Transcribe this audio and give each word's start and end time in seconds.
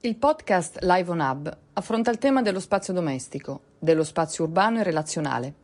Il 0.00 0.14
podcast 0.14 0.78
Live 0.82 1.10
on 1.10 1.18
Hub 1.18 1.58
affronta 1.72 2.12
il 2.12 2.18
tema 2.18 2.40
dello 2.40 2.60
spazio 2.60 2.92
domestico, 2.92 3.62
dello 3.80 4.04
spazio 4.04 4.44
urbano 4.44 4.78
e 4.78 4.84
relazionale 4.84 5.54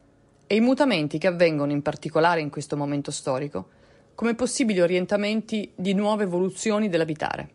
e 0.48 0.56
i 0.56 0.60
mutamenti 0.60 1.18
che 1.18 1.28
avvengono 1.28 1.70
in 1.70 1.82
particolare 1.82 2.40
in 2.40 2.50
questo 2.50 2.76
momento 2.76 3.12
storico 3.12 3.68
come 4.16 4.34
possibili 4.34 4.80
orientamenti 4.80 5.70
di 5.76 5.94
nuove 5.94 6.24
evoluzioni 6.24 6.88
dell'abitare. 6.88 7.48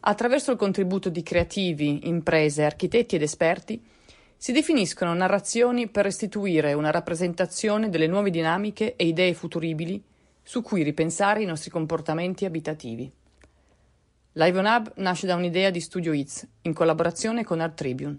Attraverso 0.00 0.50
il 0.50 0.58
contributo 0.58 1.08
di 1.08 1.22
creativi, 1.22 2.06
imprese, 2.06 2.66
architetti 2.66 3.14
ed 3.14 3.22
esperti 3.22 3.82
si 4.36 4.52
definiscono 4.52 5.14
narrazioni 5.14 5.88
per 5.88 6.04
restituire 6.04 6.74
una 6.74 6.90
rappresentazione 6.90 7.88
delle 7.88 8.06
nuove 8.06 8.28
dinamiche 8.28 8.96
e 8.96 9.06
idee 9.06 9.32
futuribili 9.32 10.02
su 10.42 10.60
cui 10.60 10.82
ripensare 10.82 11.40
i 11.42 11.46
nostri 11.46 11.70
comportamenti 11.70 12.44
abitativi. 12.44 13.10
Live 14.34 14.58
on 14.58 14.64
Hub 14.64 14.92
nasce 14.96 15.26
da 15.26 15.34
un'idea 15.34 15.68
di 15.68 15.78
Studio 15.78 16.14
It's 16.14 16.46
in 16.62 16.72
collaborazione 16.72 17.44
con 17.44 17.60
Art 17.60 17.74
Tribune. 17.74 18.16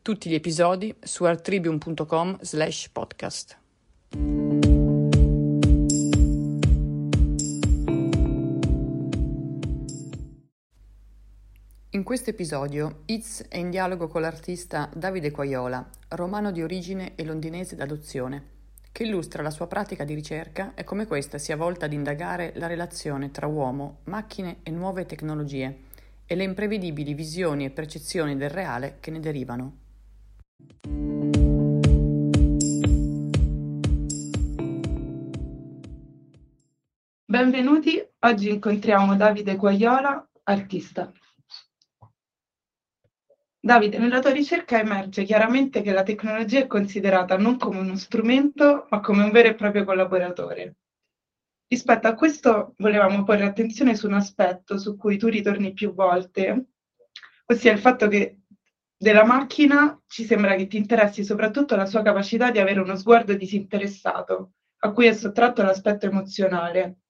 Tutti 0.00 0.30
gli 0.30 0.34
episodi 0.34 0.94
su 1.00 1.24
arttribune.com 1.24 2.38
slash 2.40 2.88
podcast. 2.90 3.58
In 11.90 12.04
questo 12.04 12.30
episodio 12.30 13.02
Itz 13.06 13.48
è 13.48 13.56
in 13.56 13.70
dialogo 13.70 14.06
con 14.06 14.20
l'artista 14.20 14.88
Davide 14.94 15.32
Quaiola, 15.32 15.84
romano 16.10 16.52
di 16.52 16.62
origine 16.62 17.16
e 17.16 17.24
londinese 17.24 17.74
d'adozione 17.74 18.58
che 18.92 19.04
illustra 19.04 19.42
la 19.42 19.50
sua 19.50 19.66
pratica 19.66 20.04
di 20.04 20.14
ricerca 20.14 20.74
e 20.74 20.84
come 20.84 21.06
questa 21.06 21.38
sia 21.38 21.56
volta 21.56 21.86
ad 21.86 21.92
indagare 21.92 22.52
la 22.56 22.66
relazione 22.66 23.30
tra 23.30 23.46
uomo, 23.46 23.98
macchine 24.04 24.58
e 24.62 24.70
nuove 24.70 25.06
tecnologie 25.06 25.88
e 26.26 26.34
le 26.34 26.44
imprevedibili 26.44 27.14
visioni 27.14 27.64
e 27.64 27.70
percezioni 27.70 28.36
del 28.36 28.50
reale 28.50 28.98
che 29.00 29.10
ne 29.10 29.20
derivano. 29.20 29.76
Benvenuti, 37.24 38.04
oggi 38.20 38.50
incontriamo 38.50 39.14
Davide 39.16 39.54
Quagliola, 39.54 40.28
artista. 40.44 41.12
Davide, 43.62 43.98
nella 43.98 44.20
tua 44.20 44.30
ricerca 44.30 44.78
emerge 44.80 45.22
chiaramente 45.24 45.82
che 45.82 45.92
la 45.92 46.02
tecnologia 46.02 46.60
è 46.60 46.66
considerata 46.66 47.36
non 47.36 47.58
come 47.58 47.80
uno 47.80 47.94
strumento, 47.94 48.86
ma 48.88 49.00
come 49.00 49.22
un 49.22 49.30
vero 49.30 49.48
e 49.48 49.54
proprio 49.54 49.84
collaboratore. 49.84 50.76
Rispetto 51.68 52.08
a 52.08 52.14
questo 52.14 52.72
volevamo 52.78 53.22
porre 53.22 53.44
attenzione 53.44 53.94
su 53.94 54.06
un 54.06 54.14
aspetto 54.14 54.78
su 54.78 54.96
cui 54.96 55.18
tu 55.18 55.28
ritorni 55.28 55.74
più 55.74 55.92
volte, 55.92 56.68
ossia 57.44 57.72
il 57.72 57.78
fatto 57.78 58.08
che 58.08 58.38
della 58.96 59.26
macchina 59.26 60.00
ci 60.06 60.24
sembra 60.24 60.54
che 60.54 60.66
ti 60.66 60.78
interessi 60.78 61.22
soprattutto 61.22 61.76
la 61.76 61.86
sua 61.86 62.00
capacità 62.00 62.50
di 62.50 62.60
avere 62.60 62.80
uno 62.80 62.96
sguardo 62.96 63.34
disinteressato, 63.34 64.52
a 64.78 64.90
cui 64.92 65.04
è 65.04 65.12
sottratto 65.12 65.62
l'aspetto 65.62 66.06
emozionale. 66.06 67.00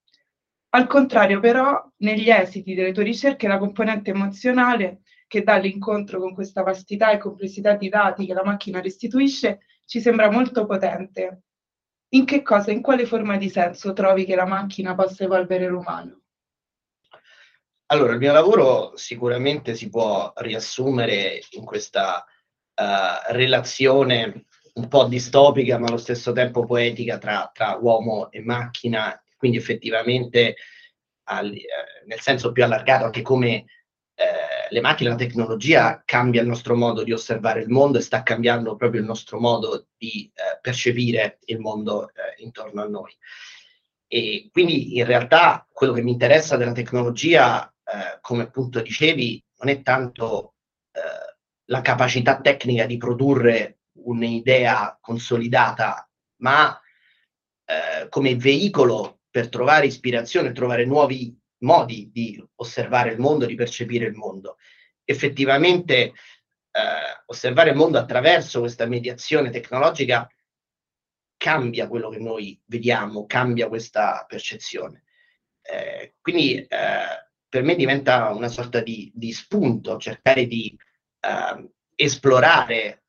Al 0.70 0.88
contrario, 0.88 1.38
però, 1.38 1.80
negli 1.98 2.28
esiti 2.28 2.74
delle 2.74 2.92
tue 2.92 3.04
ricerche 3.04 3.46
la 3.46 3.58
componente 3.58 4.10
emozionale 4.10 5.02
che 5.30 5.44
dà 5.44 5.58
l'incontro 5.58 6.18
con 6.18 6.34
questa 6.34 6.64
vastità 6.64 7.12
e 7.12 7.18
complessità 7.18 7.74
di 7.74 7.88
dati 7.88 8.26
che 8.26 8.34
la 8.34 8.42
macchina 8.42 8.80
restituisce, 8.80 9.60
ci 9.84 10.00
sembra 10.00 10.28
molto 10.28 10.66
potente. 10.66 11.42
In 12.14 12.24
che 12.24 12.42
cosa, 12.42 12.72
in 12.72 12.82
quale 12.82 13.06
forma 13.06 13.36
di 13.36 13.48
senso 13.48 13.92
trovi 13.92 14.24
che 14.24 14.34
la 14.34 14.44
macchina 14.44 14.96
possa 14.96 15.22
evolvere 15.22 15.68
l'umano? 15.68 16.22
Allora, 17.92 18.14
il 18.14 18.18
mio 18.18 18.32
lavoro 18.32 18.96
sicuramente 18.96 19.76
si 19.76 19.88
può 19.88 20.32
riassumere 20.38 21.40
in 21.50 21.64
questa 21.64 22.24
uh, 22.74 23.32
relazione 23.32 24.46
un 24.74 24.88
po' 24.88 25.04
distopica, 25.04 25.78
ma 25.78 25.86
allo 25.86 25.96
stesso 25.96 26.32
tempo 26.32 26.66
poetica 26.66 27.18
tra, 27.18 27.48
tra 27.54 27.78
uomo 27.80 28.32
e 28.32 28.42
macchina, 28.42 29.16
quindi 29.36 29.58
effettivamente 29.58 30.56
al, 31.28 31.52
eh, 31.52 32.04
nel 32.06 32.18
senso 32.18 32.50
più 32.50 32.64
allargato 32.64 33.04
anche 33.04 33.22
come 33.22 33.66
eh, 34.20 34.68
le 34.68 34.80
macchine, 34.82 35.08
la 35.08 35.16
tecnologia 35.16 36.02
cambia 36.04 36.42
il 36.42 36.46
nostro 36.46 36.76
modo 36.76 37.02
di 37.02 37.10
osservare 37.10 37.62
il 37.62 37.70
mondo 37.70 37.96
e 37.96 38.02
sta 38.02 38.22
cambiando 38.22 38.76
proprio 38.76 39.00
il 39.00 39.06
nostro 39.06 39.40
modo 39.40 39.86
di 39.96 40.30
eh, 40.34 40.58
percepire 40.60 41.38
il 41.46 41.58
mondo 41.58 42.08
eh, 42.08 42.42
intorno 42.42 42.82
a 42.82 42.86
noi. 42.86 43.16
E 44.06 44.50
quindi 44.52 44.98
in 44.98 45.06
realtà 45.06 45.66
quello 45.72 45.94
che 45.94 46.02
mi 46.02 46.10
interessa 46.10 46.58
della 46.58 46.72
tecnologia, 46.72 47.66
eh, 47.66 48.18
come 48.20 48.42
appunto 48.42 48.82
dicevi, 48.82 49.42
non 49.60 49.70
è 49.70 49.80
tanto 49.80 50.56
eh, 50.92 51.00
la 51.64 51.80
capacità 51.80 52.42
tecnica 52.42 52.84
di 52.84 52.98
produrre 52.98 53.78
un'idea 54.02 54.98
consolidata, 55.00 56.08
ma 56.42 56.78
come 58.08 58.34
veicolo 58.34 59.20
per 59.30 59.48
trovare 59.48 59.86
ispirazione, 59.86 60.50
trovare 60.50 60.84
nuovi 60.84 61.39
modi 61.60 62.10
di 62.12 62.42
osservare 62.56 63.12
il 63.12 63.18
mondo, 63.18 63.46
di 63.46 63.54
percepire 63.54 64.06
il 64.06 64.14
mondo. 64.14 64.56
Effettivamente 65.04 65.94
eh, 65.94 66.12
osservare 67.26 67.70
il 67.70 67.76
mondo 67.76 67.98
attraverso 67.98 68.60
questa 68.60 68.86
mediazione 68.86 69.50
tecnologica 69.50 70.28
cambia 71.36 71.88
quello 71.88 72.10
che 72.10 72.18
noi 72.18 72.60
vediamo, 72.66 73.26
cambia 73.26 73.68
questa 73.68 74.24
percezione. 74.28 75.04
Eh, 75.62 76.16
quindi 76.20 76.56
eh, 76.56 76.68
per 77.48 77.62
me 77.62 77.74
diventa 77.74 78.30
una 78.30 78.48
sorta 78.48 78.80
di, 78.80 79.10
di 79.14 79.32
spunto 79.32 79.98
cercare 79.98 80.46
di 80.46 80.76
eh, 81.20 81.70
esplorare 81.94 83.04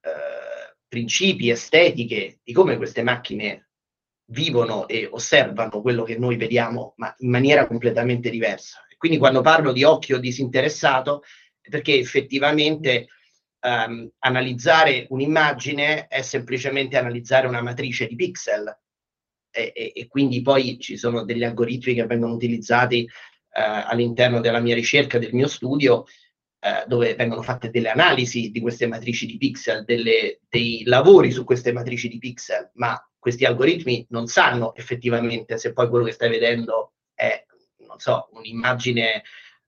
eh, 0.00 0.76
principi, 0.86 1.50
estetiche 1.50 2.40
di 2.42 2.52
come 2.52 2.76
queste 2.76 3.02
macchine 3.02 3.69
vivono 4.30 4.88
e 4.88 5.08
osservano 5.10 5.80
quello 5.80 6.02
che 6.02 6.18
noi 6.18 6.36
vediamo, 6.36 6.94
ma 6.96 7.14
in 7.18 7.30
maniera 7.30 7.66
completamente 7.66 8.30
diversa. 8.30 8.84
Quindi 8.96 9.18
quando 9.18 9.40
parlo 9.40 9.72
di 9.72 9.82
occhio 9.82 10.18
disinteressato, 10.18 11.22
perché 11.60 11.98
effettivamente 11.98 13.06
um, 13.60 14.10
analizzare 14.18 15.06
un'immagine 15.08 16.06
è 16.06 16.22
semplicemente 16.22 16.96
analizzare 16.96 17.46
una 17.46 17.62
matrice 17.62 18.06
di 18.06 18.16
pixel 18.16 18.78
e, 19.50 19.72
e, 19.74 19.92
e 19.94 20.06
quindi 20.06 20.42
poi 20.42 20.78
ci 20.78 20.96
sono 20.96 21.24
degli 21.24 21.44
algoritmi 21.44 21.94
che 21.94 22.06
vengono 22.06 22.34
utilizzati 22.34 23.02
uh, 23.04 23.86
all'interno 23.86 24.40
della 24.40 24.60
mia 24.60 24.74
ricerca, 24.74 25.18
del 25.18 25.32
mio 25.32 25.48
studio, 25.48 26.04
uh, 26.60 26.86
dove 26.86 27.14
vengono 27.14 27.42
fatte 27.42 27.70
delle 27.70 27.90
analisi 27.90 28.50
di 28.50 28.60
queste 28.60 28.86
matrici 28.86 29.26
di 29.26 29.38
pixel, 29.38 29.84
delle, 29.84 30.40
dei 30.48 30.82
lavori 30.84 31.30
su 31.30 31.44
queste 31.44 31.72
matrici 31.72 32.08
di 32.08 32.18
pixel, 32.18 32.70
ma 32.74 33.02
questi 33.18 33.44
algoritmi 33.44 34.06
non 34.10 34.26
sanno 34.26 34.74
effettivamente 34.74 35.58
se 35.58 35.72
poi 35.72 35.88
quello 35.88 36.04
che 36.04 36.12
stai 36.12 36.30
vedendo 36.30 36.94
è, 37.14 37.44
non 37.86 37.98
so, 37.98 38.28
un'immagine, 38.32 39.22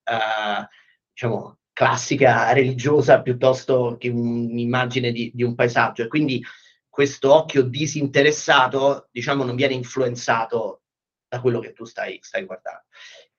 uh, 0.05 0.65
diciamo, 1.13 1.59
classica, 1.73 2.53
religiosa, 2.53 3.23
piuttosto 3.23 3.97
che 3.99 4.09
un'immagine 4.09 5.13
di, 5.13 5.31
di 5.35 5.43
un 5.43 5.55
paesaggio. 5.55 6.03
E 6.03 6.09
quindi 6.09 6.43
questo 6.89 7.35
occhio 7.35 7.63
disinteressato, 7.63 9.09
diciamo, 9.11 9.45
non 9.45 9.57
viene 9.57 9.75
influenzato 9.75 10.83
da 11.27 11.41
quello 11.41 11.61
che 11.61 11.73
tu 11.73 11.85
stai, 11.85 12.19
stai 12.21 12.45
guardando. 12.45 12.85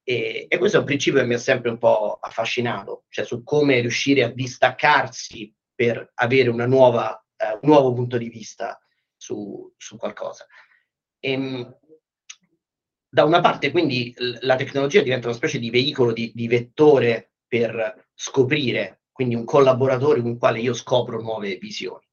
E, 0.03 0.47
e, 0.49 0.57
questo 0.57 0.77
è 0.77 0.79
un 0.81 0.85
principio 0.85 1.19
che 1.19 1.25
mi 1.25 1.33
ha 1.33 1.39
sempre 1.39 1.69
un 1.69 1.77
po' 1.77 2.17
affascinato, 2.19 3.05
cioè 3.09 3.25
su 3.25 3.43
come 3.43 3.79
riuscire 3.79 4.23
a 4.23 4.29
distaccarsi 4.29 5.53
per 5.73 6.11
avere 6.15 6.51
nuova, 6.51 7.25
eh, 7.37 7.53
un 7.53 7.69
nuovo 7.69 7.93
punto 7.93 8.17
di 8.17 8.29
vista 8.29 8.77
su, 9.15 9.73
su 9.77 9.97
qualcosa. 9.97 10.45
E, 11.19 11.31
ehm, 11.31 11.77
da 13.13 13.23
una 13.25 13.41
parte 13.41 13.69
quindi 13.69 14.11
la 14.41 14.55
tecnologia 14.55 15.03
diventa 15.03 15.27
una 15.27 15.35
specie 15.35 15.59
di 15.59 15.69
veicolo, 15.69 16.13
di, 16.13 16.31
di 16.33 16.47
vettore 16.47 17.33
per 17.47 18.07
scoprire, 18.15 19.03
quindi 19.11 19.35
un 19.35 19.45
collaboratore 19.45 20.19
con 20.21 20.31
il 20.31 20.37
quale 20.37 20.59
io 20.59 20.73
scopro 20.73 21.21
nuove 21.21 21.57
visioni. 21.57 22.03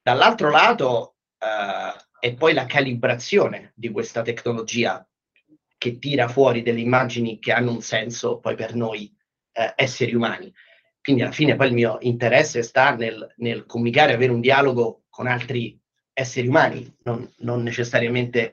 Dall'altro 0.00 0.48
lato 0.48 1.16
eh, 1.38 1.94
è 2.18 2.34
poi 2.34 2.54
la 2.54 2.64
calibrazione 2.64 3.72
di 3.76 3.90
questa 3.90 4.22
tecnologia 4.22 5.06
che 5.82 5.98
tira 5.98 6.28
fuori 6.28 6.62
delle 6.62 6.78
immagini 6.78 7.40
che 7.40 7.50
hanno 7.50 7.72
un 7.72 7.80
senso 7.80 8.38
poi 8.38 8.54
per 8.54 8.76
noi 8.76 9.12
eh, 9.50 9.72
esseri 9.74 10.14
umani. 10.14 10.54
Quindi 11.00 11.22
alla 11.22 11.32
fine 11.32 11.56
poi 11.56 11.66
il 11.66 11.72
mio 11.72 11.98
interesse 12.02 12.62
sta 12.62 12.94
nel, 12.94 13.34
nel 13.38 13.66
comunicare, 13.66 14.12
avere 14.12 14.30
un 14.30 14.40
dialogo 14.40 15.02
con 15.10 15.26
altri 15.26 15.76
esseri 16.12 16.46
umani, 16.46 16.98
non, 17.02 17.28
non 17.38 17.64
necessariamente 17.64 18.52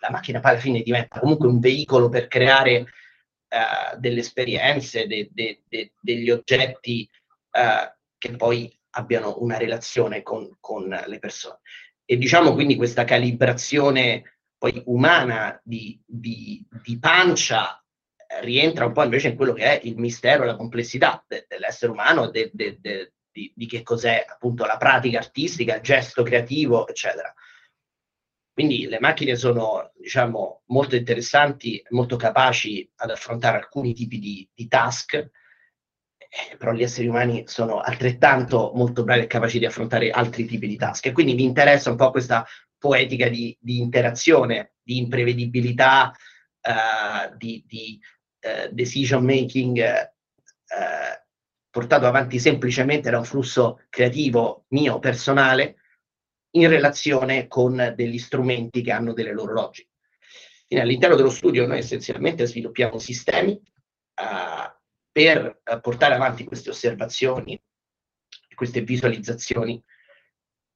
la 0.00 0.10
macchina 0.10 0.40
poi 0.40 0.50
alla 0.50 0.60
fine 0.60 0.82
diventa 0.82 1.18
comunque 1.18 1.48
un 1.48 1.60
veicolo 1.60 2.10
per 2.10 2.28
creare 2.28 2.80
uh, 2.80 3.98
delle 3.98 4.20
esperienze, 4.20 5.06
de, 5.06 5.30
de, 5.32 5.62
de, 5.66 5.92
degli 5.98 6.30
oggetti 6.30 7.08
uh, 7.52 7.90
che 8.18 8.36
poi 8.36 8.70
abbiano 8.90 9.36
una 9.38 9.56
relazione 9.56 10.22
con, 10.22 10.58
con, 10.60 10.88
le 11.06 11.18
persone. 11.18 11.60
E 12.04 12.18
diciamo 12.18 12.52
quindi 12.52 12.76
questa 12.76 13.04
calibrazione 13.04 14.35
poi 14.58 14.82
umana 14.86 15.60
di, 15.62 16.00
di, 16.04 16.66
di 16.82 16.98
pancia 16.98 17.82
eh, 18.16 18.40
rientra 18.40 18.86
un 18.86 18.92
po' 18.92 19.04
invece 19.04 19.28
in 19.28 19.36
quello 19.36 19.52
che 19.52 19.62
è 19.62 19.80
il 19.84 19.96
mistero 19.98 20.42
e 20.42 20.46
la 20.46 20.56
complessità 20.56 21.22
de, 21.26 21.46
dell'essere 21.48 21.92
umano, 21.92 22.30
de, 22.30 22.50
de, 22.52 22.78
di, 23.30 23.52
di, 23.54 23.66
che 23.66 23.82
cos'è 23.82 24.24
appunto 24.28 24.64
la 24.64 24.76
pratica 24.76 25.18
artistica, 25.18 25.76
il 25.76 25.82
gesto 25.82 26.22
creativo, 26.22 26.88
eccetera. 26.88 27.32
Quindi 28.52 28.86
le 28.86 28.98
macchine 29.00 29.36
sono, 29.36 29.92
diciamo, 29.94 30.62
molto 30.68 30.96
interessanti, 30.96 31.82
molto 31.90 32.16
capaci 32.16 32.90
ad 32.96 33.10
affrontare 33.10 33.58
alcuni 33.58 33.92
tipi 33.92 34.18
di, 34.18 34.48
di 34.54 34.66
task, 34.66 35.12
eh, 35.14 36.56
però 36.56 36.72
gli 36.72 36.82
esseri 36.82 37.06
umani 37.06 37.46
sono 37.46 37.80
altrettanto 37.80 38.72
molto 38.74 39.04
bravi 39.04 39.24
e 39.24 39.26
capaci 39.26 39.58
di 39.58 39.66
affrontare 39.66 40.10
altri 40.10 40.46
tipi 40.46 40.66
di 40.66 40.76
task. 40.76 41.04
E 41.04 41.12
quindi 41.12 41.34
mi 41.34 41.44
interessa 41.44 41.90
un 41.90 41.96
po' 41.96 42.10
questa 42.10 42.46
poetica 42.78 43.28
di, 43.28 43.56
di 43.60 43.78
interazione, 43.78 44.74
di 44.82 44.98
imprevedibilità, 44.98 46.12
uh, 46.12 47.36
di, 47.36 47.64
di 47.66 48.00
uh, 48.40 48.72
decision 48.72 49.24
making 49.24 49.78
uh, 49.78 51.24
portato 51.70 52.06
avanti 52.06 52.38
semplicemente 52.38 53.10
da 53.10 53.18
un 53.18 53.24
flusso 53.24 53.82
creativo 53.88 54.64
mio 54.68 54.98
personale 54.98 55.76
in 56.56 56.68
relazione 56.68 57.48
con 57.48 57.92
degli 57.94 58.18
strumenti 58.18 58.80
che 58.82 58.92
hanno 58.92 59.12
delle 59.12 59.32
loro 59.32 59.52
logiche. 59.52 59.90
Quindi 60.66 60.84
all'interno 60.84 61.16
dello 61.16 61.30
studio 61.30 61.66
noi 61.66 61.78
essenzialmente 61.78 62.46
sviluppiamo 62.46 62.98
sistemi 62.98 63.60
per 65.12 65.60
portare 65.82 66.14
avanti 66.14 66.44
queste 66.44 66.70
osservazioni, 66.70 67.62
queste 68.54 68.80
visualizzazioni 68.80 69.82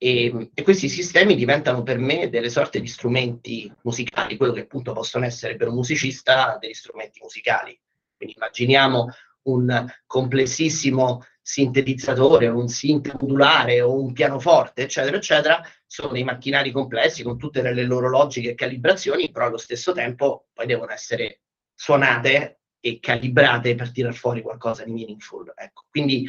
e, 0.02 0.50
e, 0.55 0.62
questi 0.62 0.88
sistemi 0.88 1.35
diventano 1.35 1.82
per 1.82 1.99
me 1.99 2.31
delle 2.31 2.49
sorte 2.49 2.81
di 2.81 2.87
strumenti 2.87 3.70
musicali, 3.82 4.38
quello 4.38 4.55
che 4.55 4.62
appunto 4.62 4.94
possono 4.94 5.26
essere 5.26 5.56
per 5.56 5.69
un 5.69 5.75
musicista 5.75 6.56
degli 6.58 6.73
strumenti 6.73 7.20
musicali. 7.20 7.79
Quindi 8.17 8.35
immaginiamo 8.35 9.08
un 9.43 9.87
complessissimo 10.06 11.23
sintetizzatore, 11.43 12.49
un 12.49 12.69
synth 12.69 13.14
modulare 13.20 13.82
o 13.82 14.00
un 14.00 14.14
pianoforte, 14.14 14.85
eccetera, 14.85 15.19
eccetera, 15.19 15.62
sono 15.85 16.12
dei 16.12 16.25
macchinari 16.25 16.70
complessi 16.70 17.23
con 17.23 17.37
tutte 17.37 17.61
le 17.61 17.85
loro 17.85 18.08
logiche 18.08 18.53
e 18.53 18.55
calibrazioni, 18.55 19.31
però 19.31 19.49
allo 19.49 19.58
stesso 19.58 19.93
tempo 19.93 20.46
poi 20.55 20.64
devono 20.64 20.93
essere 20.93 21.43
suonate 21.75 22.61
e 22.81 23.00
calibrate 23.00 23.75
per 23.75 23.93
tirar 23.93 24.14
fuori 24.14 24.41
qualcosa 24.41 24.82
di 24.82 24.93
meaningful. 24.93 25.53
Ecco. 25.55 25.85
Quindi 25.91 26.26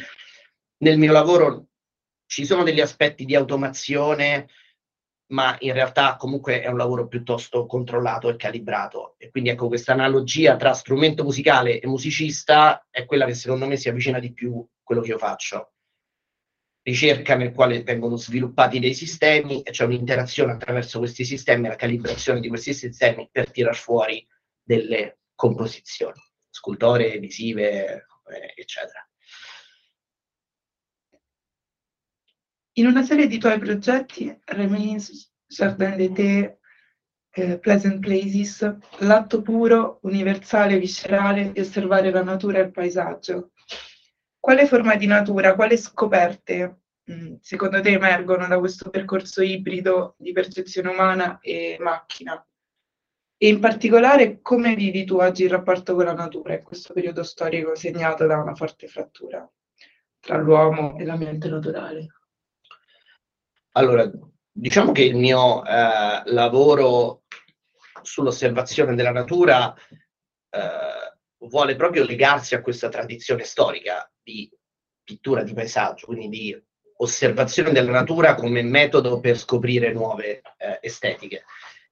nel 0.82 0.98
mio 0.98 1.12
lavoro 1.12 1.68
ci 2.32 2.46
sono 2.46 2.62
degli 2.62 2.80
aspetti 2.80 3.26
di 3.26 3.34
automazione 3.34 4.48
ma 5.32 5.54
in 5.60 5.74
realtà 5.74 6.16
comunque 6.16 6.62
è 6.62 6.68
un 6.68 6.78
lavoro 6.78 7.06
piuttosto 7.06 7.66
controllato 7.66 8.30
e 8.30 8.36
calibrato. 8.36 9.14
E 9.18 9.30
quindi 9.30 9.50
ecco, 9.50 9.68
questa 9.68 9.92
analogia 9.92 10.56
tra 10.56 10.72
strumento 10.72 11.24
musicale 11.24 11.78
e 11.78 11.86
musicista 11.86 12.86
è 12.90 13.04
quella 13.04 13.26
che 13.26 13.34
secondo 13.34 13.66
me 13.66 13.76
si 13.76 13.88
avvicina 13.88 14.18
di 14.18 14.32
più 14.32 14.58
a 14.58 14.80
quello 14.82 15.02
che 15.02 15.08
io 15.08 15.18
faccio. 15.18 15.72
Ricerca 16.82 17.34
nel 17.34 17.52
quale 17.52 17.82
vengono 17.82 18.16
sviluppati 18.16 18.78
dei 18.78 18.94
sistemi 18.94 19.62
e 19.62 19.70
c'è 19.70 19.84
un'interazione 19.84 20.52
attraverso 20.52 20.98
questi 20.98 21.24
sistemi, 21.24 21.68
la 21.68 21.76
calibrazione 21.76 22.40
di 22.40 22.48
questi 22.48 22.72
sistemi 22.74 23.28
per 23.30 23.50
tirar 23.50 23.76
fuori 23.76 24.26
delle 24.62 25.18
composizioni 25.34 26.20
scultoree, 26.48 27.18
visive, 27.18 28.06
eh, 28.26 28.52
eccetera. 28.54 29.06
In 32.76 32.86
una 32.86 33.02
serie 33.02 33.26
di 33.26 33.36
tuoi 33.36 33.58
progetti, 33.58 34.34
Remains, 34.46 35.30
Jardin 35.46 35.94
d'été, 35.94 36.58
eh, 37.34 37.58
Pleasant 37.58 37.98
Places, 37.98 38.78
l'atto 39.00 39.42
puro, 39.42 39.98
universale, 40.04 40.78
viscerale 40.78 41.52
di 41.52 41.60
osservare 41.60 42.10
la 42.10 42.22
natura 42.22 42.60
e 42.60 42.62
il 42.62 42.70
paesaggio. 42.70 43.50
Quale 44.38 44.66
forma 44.66 44.96
di 44.96 45.04
natura, 45.04 45.54
quale 45.54 45.76
scoperte 45.76 46.84
mm, 47.12 47.34
secondo 47.42 47.78
te 47.82 47.90
emergono 47.90 48.46
da 48.46 48.58
questo 48.58 48.88
percorso 48.88 49.42
ibrido 49.42 50.14
di 50.16 50.32
percezione 50.32 50.88
umana 50.88 51.40
e 51.40 51.76
macchina? 51.78 52.42
E 53.36 53.48
in 53.48 53.60
particolare 53.60 54.40
come 54.40 54.74
vivi 54.74 55.04
tu 55.04 55.16
oggi 55.16 55.42
il 55.44 55.50
rapporto 55.50 55.94
con 55.94 56.06
la 56.06 56.14
natura 56.14 56.54
in 56.54 56.62
questo 56.62 56.94
periodo 56.94 57.22
storico 57.22 57.74
segnato 57.74 58.24
da 58.26 58.38
una 58.38 58.54
forte 58.54 58.86
frattura 58.86 59.46
tra 60.20 60.38
l'uomo 60.38 60.96
e 60.96 61.04
l'ambiente 61.04 61.50
naturale? 61.50 62.21
Allora, 63.72 64.10
diciamo 64.50 64.92
che 64.92 65.02
il 65.02 65.16
mio 65.16 65.64
eh, 65.64 66.22
lavoro 66.26 67.22
sull'osservazione 68.02 68.94
della 68.94 69.12
natura 69.12 69.74
eh, 69.74 71.46
vuole 71.46 71.74
proprio 71.76 72.04
legarsi 72.04 72.54
a 72.54 72.60
questa 72.60 72.88
tradizione 72.88 73.44
storica 73.44 74.10
di 74.22 74.50
pittura 75.02 75.42
di 75.42 75.54
paesaggio, 75.54 76.06
quindi 76.06 76.28
di 76.28 76.64
osservazione 76.98 77.72
della 77.72 77.90
natura 77.90 78.34
come 78.34 78.62
metodo 78.62 79.20
per 79.20 79.38
scoprire 79.38 79.92
nuove 79.92 80.42
eh, 80.58 80.78
estetiche. 80.82 81.44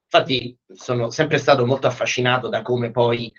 Infatti 0.03 0.57
sono 0.67 1.09
sempre 1.09 1.39
stato 1.39 1.65
molto 1.65 1.87
affascinato 1.87 2.47
da 2.47 2.61
come 2.61 2.91
poi 2.91 3.31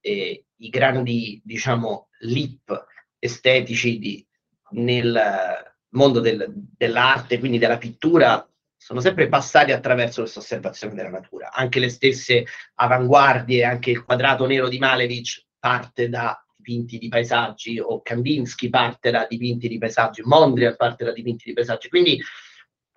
eh, 0.00 0.44
i 0.56 0.68
grandi, 0.68 1.40
diciamo, 1.42 2.08
leap 2.20 2.86
estetici 3.18 3.98
di, 3.98 4.26
nel, 4.70 5.75
mondo 5.96 6.20
del, 6.20 6.52
dell'arte, 6.54 7.38
quindi 7.38 7.58
della 7.58 7.78
pittura, 7.78 8.48
sono 8.76 9.00
sempre 9.00 9.28
passati 9.28 9.72
attraverso 9.72 10.20
questa 10.20 10.38
osservazione 10.38 10.94
della 10.94 11.10
natura. 11.10 11.50
Anche 11.52 11.80
le 11.80 11.88
stesse 11.88 12.46
avanguardie, 12.74 13.64
anche 13.64 13.90
il 13.90 14.04
quadrato 14.04 14.46
nero 14.46 14.68
di 14.68 14.78
Malevich 14.78 15.44
parte 15.58 16.08
da 16.08 16.40
dipinti 16.54 16.98
di 16.98 17.08
paesaggi, 17.08 17.80
o 17.80 18.02
Kandinsky 18.02 18.68
parte 18.68 19.10
da 19.10 19.26
dipinti 19.28 19.66
di 19.68 19.78
paesaggi, 19.78 20.22
Mondrian 20.22 20.76
parte 20.76 21.04
da 21.04 21.12
dipinti 21.12 21.44
di 21.46 21.52
paesaggi. 21.52 21.88
Quindi 21.88 22.20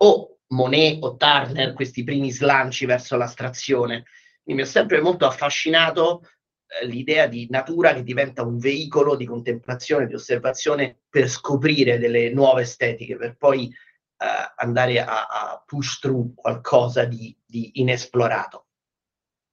o 0.02 0.38
Monet 0.48 0.98
o 1.02 1.16
Turner, 1.16 1.72
questi 1.72 2.04
primi 2.04 2.30
slanci 2.30 2.86
verso 2.86 3.16
l'astrazione. 3.16 4.04
mi 4.44 4.60
ha 4.60 4.66
sempre 4.66 5.00
molto 5.00 5.26
affascinato 5.26 6.22
l'idea 6.82 7.26
di 7.26 7.46
natura 7.50 7.92
che 7.94 8.02
diventa 8.02 8.42
un 8.42 8.58
veicolo 8.58 9.16
di 9.16 9.26
contemplazione, 9.26 10.06
di 10.06 10.14
osservazione 10.14 11.00
per 11.08 11.28
scoprire 11.28 11.98
delle 11.98 12.30
nuove 12.30 12.62
estetiche, 12.62 13.16
per 13.16 13.36
poi 13.36 13.66
eh, 13.68 14.52
andare 14.56 15.00
a, 15.00 15.26
a, 15.26 15.62
push 15.66 15.98
through 15.98 16.34
qualcosa 16.34 17.04
di, 17.04 17.36
di 17.44 17.72
inesplorato. 17.74 18.66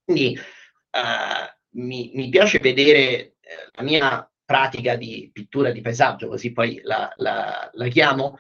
Quindi 0.04 0.36
eh, 0.36 1.58
mi, 1.72 2.12
mi, 2.14 2.30
piace 2.30 2.60
vedere 2.60 2.96
eh, 2.96 3.34
la 3.72 3.84
mia 3.84 4.32
pratica 4.46 4.96
di 4.96 5.30
pittura 5.34 5.72
di 5.72 5.82
paesaggio, 5.82 6.28
così 6.28 6.52
poi 6.52 6.80
la, 6.84 7.12
la, 7.18 7.70
la 7.74 7.88
chiamo, 7.88 8.38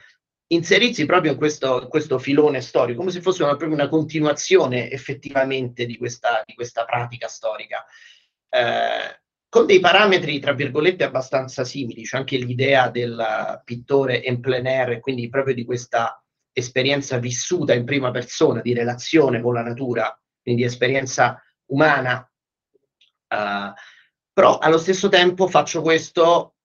inserirsi 0.48 1.05
proprio 1.05 1.31
in 1.31 1.38
questo, 1.38 1.81
in 1.81 1.89
questo, 1.89 2.19
filone 2.19 2.62
storico, 2.62 3.00
come 3.00 3.12
se 3.12 3.22
fosse 3.22 3.43
una, 3.43 3.55
proprio 3.55 3.77
una 3.77 3.89
continuazione 3.89 4.89
effettivamente 4.89 5.86
di 5.86 5.98
questa, 5.98 6.41
di 6.46 6.53
questa 6.53 6.86
pratica 6.86 7.27
storica. 7.27 7.86
Eh, 8.50 9.20
con 9.50 9.66
dei 9.66 9.80
parametri, 9.80 10.39
tra 10.39 10.54
virgolette, 10.54 11.04
abbastanza 11.04 11.63
simili. 11.63 12.04
C'è 12.04 12.18
anche 12.18 12.38
l'idea 12.38 12.89
del 12.89 13.62
pittore 13.63 14.24
en 14.24 14.39
plein 14.39 14.68
air, 14.68 15.00
quindi 15.00 15.30
proprio 15.30 15.56
di 15.56 15.66
questa 15.66 16.22
esperienza 16.51 17.18
vissuta 17.18 17.74
in 17.74 17.86
prima 17.86 18.12
persona, 18.12 18.62
di 18.62 18.74
relazione 18.74 19.42
con 19.42 19.54
la 19.54 19.62
natura, 19.62 20.20
quindi 20.42 20.62
di 20.62 20.68
esperienza 20.68 21.42
umana. 21.68 22.30
Uh, 23.30 23.74
però 24.34 24.58
allo 24.58 24.77
stesso 24.77 25.10
tempo 25.10 25.48
faccio 25.48 25.82
questo 25.82 26.56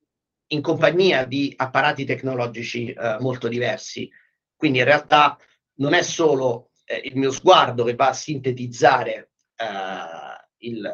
in 0.49 0.61
compagnia 0.61 1.25
di 1.25 1.53
apparati 1.57 2.05
tecnologici 2.05 2.95
uh, 2.97 3.23
molto 3.23 3.49
diversi. 3.49 4.11
Quindi 4.57 4.79
in 4.79 4.85
realtà 4.85 5.39
non 5.77 5.95
è 5.95 6.03
solo 6.03 6.71
eh, 6.85 7.01
il 7.05 7.17
mio 7.17 7.31
sguardo 7.31 7.85
che 7.85 7.95
va 7.95 8.09
a 8.09 8.13
sintetizzare 8.13 9.31
uh, 9.57 10.47
il, 10.59 10.91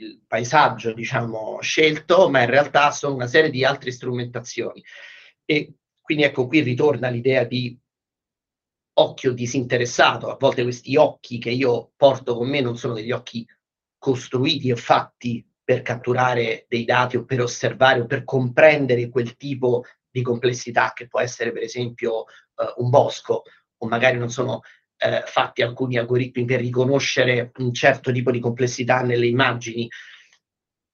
il 0.00 0.22
paesaggio 0.26 0.92
diciamo, 0.92 1.60
scelto, 1.60 2.28
ma 2.28 2.40
in 2.42 2.50
realtà 2.50 2.90
sono 2.90 3.14
una 3.14 3.26
serie 3.26 3.50
di 3.50 3.64
altre 3.64 3.90
strumentazioni. 3.90 4.82
E 5.44 5.74
quindi 6.00 6.24
ecco 6.24 6.46
qui 6.46 6.60
ritorna 6.60 7.08
l'idea 7.08 7.44
di 7.44 7.78
occhio 8.94 9.32
disinteressato. 9.32 10.30
A 10.30 10.36
volte 10.38 10.62
questi 10.62 10.96
occhi 10.96 11.38
che 11.38 11.50
io 11.50 11.92
porto 11.96 12.36
con 12.36 12.48
me 12.48 12.60
non 12.60 12.76
sono 12.76 12.94
degli 12.94 13.12
occhi 13.12 13.46
costruiti 13.98 14.70
e 14.70 14.76
fatti 14.76 15.46
per 15.64 15.82
catturare 15.82 16.66
dei 16.68 16.84
dati 16.84 17.16
o 17.16 17.24
per 17.24 17.40
osservare 17.40 18.00
o 18.00 18.06
per 18.06 18.24
comprendere 18.24 19.08
quel 19.08 19.36
tipo 19.36 19.84
di 20.10 20.22
complessità 20.22 20.92
che 20.92 21.06
può 21.06 21.20
essere 21.20 21.52
per 21.52 21.62
esempio 21.62 22.24
eh, 22.26 22.74
un 22.78 22.90
bosco 22.90 23.44
o 23.78 23.86
magari 23.86 24.18
non 24.18 24.28
sono 24.28 24.60
eh, 24.96 25.22
fatti 25.26 25.62
alcuni 25.62 25.98
algoritmi 25.98 26.44
per 26.44 26.60
riconoscere 26.60 27.50
un 27.56 27.72
certo 27.72 28.12
tipo 28.12 28.30
di 28.30 28.40
complessità 28.40 29.02
nelle 29.02 29.26
immagini 29.26 29.88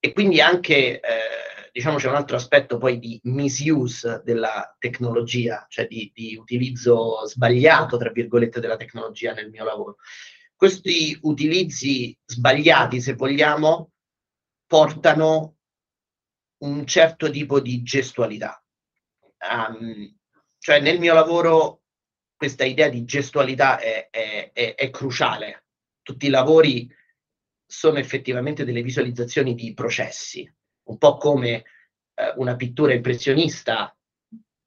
e 0.00 0.12
quindi 0.12 0.40
anche 0.40 1.00
eh, 1.00 1.70
diciamo 1.72 1.96
c'è 1.98 2.08
un 2.08 2.14
altro 2.14 2.36
aspetto 2.36 2.78
poi 2.78 2.98
di 2.98 3.20
misuse 3.24 4.22
della 4.24 4.74
tecnologia, 4.78 5.66
cioè 5.68 5.86
di, 5.86 6.10
di 6.14 6.36
utilizzo 6.36 7.26
sbagliato 7.26 7.96
tra 7.96 8.10
virgolette 8.10 8.60
della 8.60 8.76
tecnologia 8.76 9.32
nel 9.32 9.50
mio 9.50 9.64
lavoro. 9.64 9.96
Questi 10.54 11.16
utilizzi 11.22 12.16
sbagliati, 12.24 13.00
se 13.00 13.14
vogliamo, 13.14 13.92
portano 14.66 15.56
un 16.64 16.84
certo 16.84 17.30
tipo 17.30 17.60
di 17.60 17.82
gestualità. 17.82 18.60
Um, 19.48 20.16
cioè 20.58 20.80
nel 20.80 20.98
mio 20.98 21.14
lavoro 21.14 21.82
questa 22.38 22.64
idea 22.64 22.88
di 22.88 23.04
gestualità 23.04 23.80
è, 23.80 24.08
è, 24.10 24.52
è, 24.52 24.74
è, 24.76 24.90
cruciale. 24.90 25.64
Tutti 26.02 26.26
i 26.26 26.30
lavori 26.30 26.88
sono 27.66 27.98
effettivamente 27.98 28.64
delle 28.64 28.80
visualizzazioni 28.80 29.56
di 29.56 29.74
processi, 29.74 30.48
un 30.84 30.98
po' 30.98 31.16
come 31.16 31.64
eh, 32.14 32.32
una 32.36 32.54
pittura 32.54 32.94
impressionista 32.94 33.92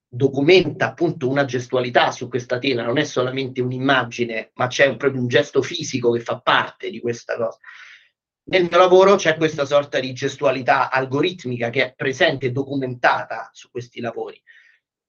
documenta 0.06 0.90
appunto 0.90 1.30
una 1.30 1.46
gestualità 1.46 2.12
su 2.12 2.28
questa 2.28 2.60
tela, 2.60 2.84
non 2.84 2.98
è 2.98 3.06
solamente 3.06 3.62
un'immagine, 3.62 4.51
ma 4.56 4.68
c'è 4.68 4.88
un, 4.88 4.98
proprio 4.98 5.22
un 5.22 5.30
gesto 5.30 5.62
fisico 5.62 6.12
che 6.12 6.20
fa 6.20 6.42
parte 6.42 6.90
di 6.90 7.00
questa 7.00 7.38
cosa. 7.38 7.58
Nel 8.50 8.63
mio 8.63 8.78
lavoro 8.78 9.16
c'è 9.16 9.38
questa 9.38 9.63
sorta 9.63 10.01
di 10.01 10.12
gestualità 10.12 10.92
algoritmica 10.92 11.70
che 11.70 11.86
è 11.86 11.94
presente 11.96 12.48
e 12.48 12.51
documentata 12.51 13.50
su 13.54 13.72
questi 13.72 14.01
lavori. 14.01 14.42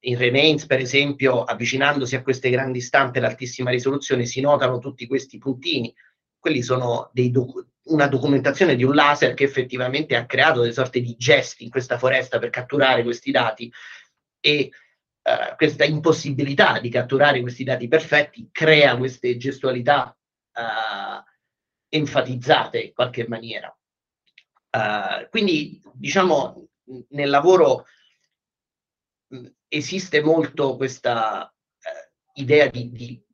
In 0.04 0.18
Remains, 0.18 0.66
per 0.66 0.80
esempio, 0.80 1.44
avvicinandosi 1.44 2.16
a 2.16 2.22
queste 2.22 2.50
grandi 2.50 2.80
stampe 2.80 3.18
ad 3.18 3.24
altissima 3.24 3.70
risoluzione, 3.70 4.24
si 4.24 4.40
notano 4.40 4.78
tutti 4.78 5.06
questi 5.06 5.38
puntini. 5.38 5.94
Quelli 6.38 6.62
sono 6.62 7.10
docu- 7.12 7.64
una 7.84 8.08
documentazione 8.08 8.74
di 8.74 8.82
un 8.82 8.94
laser 8.94 9.34
che 9.34 9.44
effettivamente 9.44 10.16
ha 10.16 10.26
creato 10.26 10.60
delle 10.60 10.72
sorte 10.72 11.00
di 11.00 11.14
gesti 11.16 11.64
in 11.64 11.70
questa 11.70 11.98
foresta 11.98 12.38
per 12.38 12.50
catturare 12.50 13.04
questi 13.04 13.30
dati 13.30 13.72
e 14.40 14.70
uh, 15.22 15.54
questa 15.56 15.84
impossibilità 15.84 16.80
di 16.80 16.88
catturare 16.88 17.40
questi 17.40 17.62
dati 17.62 17.86
perfetti 17.86 18.48
crea 18.50 18.96
queste 18.96 19.36
gestualità 19.36 20.16
uh, 20.54 21.22
enfatizzate 21.88 22.80
in 22.80 22.92
qualche 22.92 23.28
maniera. 23.28 23.76
Uh, 24.70 25.28
quindi, 25.30 25.80
diciamo, 25.92 26.68
nel 27.10 27.30
lavoro 27.30 27.86
esiste 29.72 30.20
molto 30.20 30.76
questa 30.76 31.50
uh, 31.50 32.40
idea 32.40 32.66
di, 32.66 32.90
di 32.90 33.24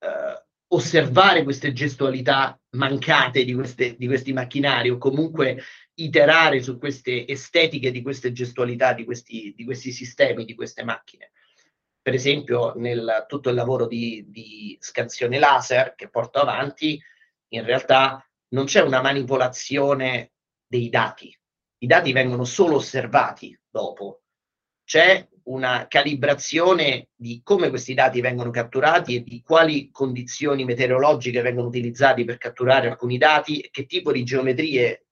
uh, 0.00 0.74
osservare 0.74 1.44
queste 1.44 1.72
gestualità 1.72 2.60
mancate 2.72 3.44
di, 3.44 3.54
queste, 3.54 3.96
di 3.96 4.06
questi 4.06 4.34
macchinari 4.34 4.90
o 4.90 4.98
comunque 4.98 5.62
iterare 5.94 6.60
su 6.62 6.78
queste 6.78 7.26
estetiche 7.26 7.90
di 7.90 8.02
queste 8.02 8.32
gestualità, 8.32 8.92
di 8.92 9.04
questi, 9.04 9.54
di 9.56 9.64
questi 9.64 9.90
sistemi, 9.90 10.44
di 10.44 10.54
queste 10.54 10.84
macchine. 10.84 11.32
Per 12.02 12.14
esempio, 12.14 12.74
nel 12.74 13.24
tutto 13.26 13.48
il 13.48 13.54
lavoro 13.54 13.86
di, 13.86 14.24
di 14.28 14.76
scansione 14.80 15.38
laser 15.38 15.94
che 15.94 16.08
porto 16.08 16.38
avanti, 16.38 17.02
in 17.48 17.64
realtà 17.64 18.22
non 18.48 18.66
c'è 18.66 18.82
una 18.82 19.00
manipolazione 19.00 20.32
dei 20.66 20.90
dati. 20.90 21.36
I 21.78 21.86
dati 21.86 22.12
vengono 22.12 22.44
solo 22.44 22.76
osservati 22.76 23.58
dopo. 23.68 24.22
C'è 24.88 25.28
una 25.44 25.86
calibrazione 25.86 27.08
di 27.14 27.42
come 27.44 27.68
questi 27.68 27.92
dati 27.92 28.22
vengono 28.22 28.48
catturati 28.48 29.16
e 29.16 29.22
di 29.22 29.42
quali 29.42 29.90
condizioni 29.90 30.64
meteorologiche 30.64 31.42
vengono 31.42 31.68
utilizzate 31.68 32.24
per 32.24 32.38
catturare 32.38 32.88
alcuni 32.88 33.18
dati 33.18 33.60
e 33.60 33.68
che 33.70 33.84
tipo 33.84 34.12
di 34.12 34.24
geometrie 34.24 35.04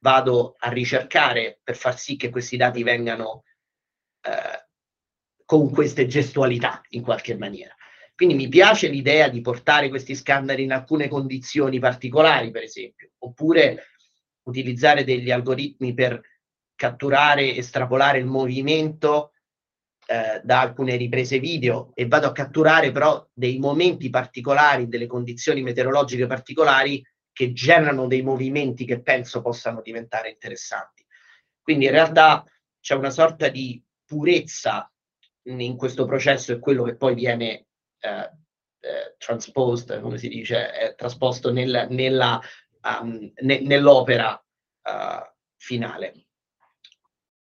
vado 0.00 0.56
a 0.58 0.70
ricercare 0.70 1.60
per 1.62 1.76
far 1.76 1.96
sì 2.00 2.16
che 2.16 2.30
questi 2.30 2.56
dati 2.56 2.82
vengano 2.82 3.44
eh, 4.22 4.66
con 5.44 5.70
queste 5.70 6.08
gestualità 6.08 6.80
in 6.88 7.02
qualche 7.02 7.36
maniera. 7.36 7.76
Quindi 8.16 8.34
mi 8.34 8.48
piace 8.48 8.88
l'idea 8.88 9.28
di 9.28 9.40
portare 9.40 9.88
questi 9.88 10.16
scanner 10.16 10.58
in 10.58 10.72
alcune 10.72 11.06
condizioni 11.06 11.78
particolari, 11.78 12.50
per 12.50 12.64
esempio, 12.64 13.10
oppure 13.18 13.84
utilizzare 14.48 15.04
degli 15.04 15.30
algoritmi 15.30 15.94
per 15.94 16.20
catturare, 16.82 17.54
estrapolare 17.54 18.18
il 18.18 18.26
movimento 18.26 19.34
eh, 20.04 20.40
da 20.42 20.58
alcune 20.58 20.96
riprese 20.96 21.38
video 21.38 21.92
e 21.94 22.08
vado 22.08 22.26
a 22.26 22.32
catturare 22.32 22.90
però 22.90 23.24
dei 23.32 23.60
momenti 23.60 24.10
particolari, 24.10 24.88
delle 24.88 25.06
condizioni 25.06 25.62
meteorologiche 25.62 26.26
particolari 26.26 27.00
che 27.32 27.52
generano 27.52 28.08
dei 28.08 28.22
movimenti 28.22 28.84
che 28.84 29.00
penso 29.00 29.42
possano 29.42 29.80
diventare 29.80 30.30
interessanti. 30.30 31.06
Quindi 31.62 31.84
in 31.84 31.92
realtà 31.92 32.44
c'è 32.80 32.96
una 32.96 33.10
sorta 33.10 33.46
di 33.46 33.80
purezza 34.04 34.92
in 35.44 35.76
questo 35.76 36.04
processo 36.04 36.50
e 36.50 36.58
quello 36.58 36.82
che 36.82 36.96
poi 36.96 37.14
viene 37.14 37.66
eh, 38.00 38.30
eh, 38.80 39.14
transposed, 39.18 40.00
come 40.00 40.18
si 40.18 40.26
dice, 40.26 40.72
è 40.72 40.96
trasposto 40.96 41.52
nel, 41.52 41.86
nella, 41.90 42.40
um, 43.00 43.32
ne, 43.36 43.60
nell'opera 43.60 44.34
uh, 44.34 45.32
finale. 45.56 46.21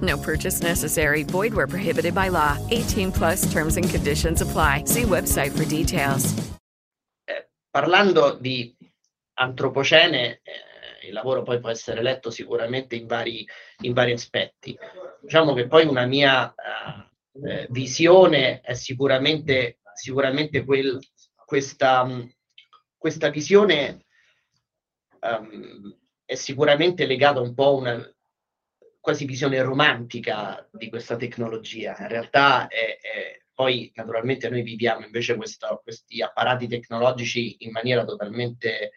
No 0.00 0.16
purchase 0.16 0.62
necessary. 0.62 1.24
Void 1.24 1.52
where 1.52 1.66
prohibited 1.66 2.14
by 2.14 2.28
law. 2.28 2.56
18 2.70 3.12
plus 3.12 3.50
terms 3.52 3.76
and 3.76 3.88
conditions 3.88 4.40
apply. 4.40 4.84
See 4.86 5.02
website 5.02 5.52
for 5.52 5.64
details. 5.64 6.32
Eh, 7.26 7.48
parlando 7.70 8.38
di 8.40 8.74
antropocene, 9.34 10.40
eh, 10.42 11.08
il 11.08 11.12
lavoro 11.12 11.42
poi 11.42 11.60
può 11.60 11.68
essere 11.68 12.02
letto 12.02 12.30
sicuramente 12.30 12.96
in 12.96 13.06
vari, 13.06 13.46
in 13.82 13.92
vari 13.92 14.12
aspetti. 14.12 14.78
Diciamo 15.20 15.52
che 15.52 15.66
poi 15.66 15.86
una 15.86 16.06
mia 16.06 16.54
eh, 17.32 17.66
visione 17.70 18.60
è 18.60 18.74
sicuramente, 18.74 19.80
sicuramente 19.94 20.64
quel, 20.64 20.98
questa, 21.44 22.08
questa 22.96 23.28
visione 23.28 24.06
um, 25.20 25.98
è 26.24 26.34
sicuramente 26.34 27.06
legato 27.06 27.42
un 27.42 27.54
po' 27.54 27.66
a 27.66 27.70
una 27.70 28.14
quasi 29.00 29.24
visione 29.24 29.60
romantica 29.62 30.68
di 30.70 30.88
questa 30.88 31.16
tecnologia. 31.16 31.96
In 31.98 32.08
realtà 32.08 32.68
è, 32.68 32.98
è, 33.00 33.42
poi 33.54 33.90
naturalmente 33.94 34.48
noi 34.48 34.62
viviamo 34.62 35.04
invece 35.04 35.36
questo, 35.36 35.80
questi 35.82 36.22
apparati 36.22 36.68
tecnologici 36.68 37.56
in 37.60 37.70
maniera 37.72 38.04
totalmente 38.04 38.92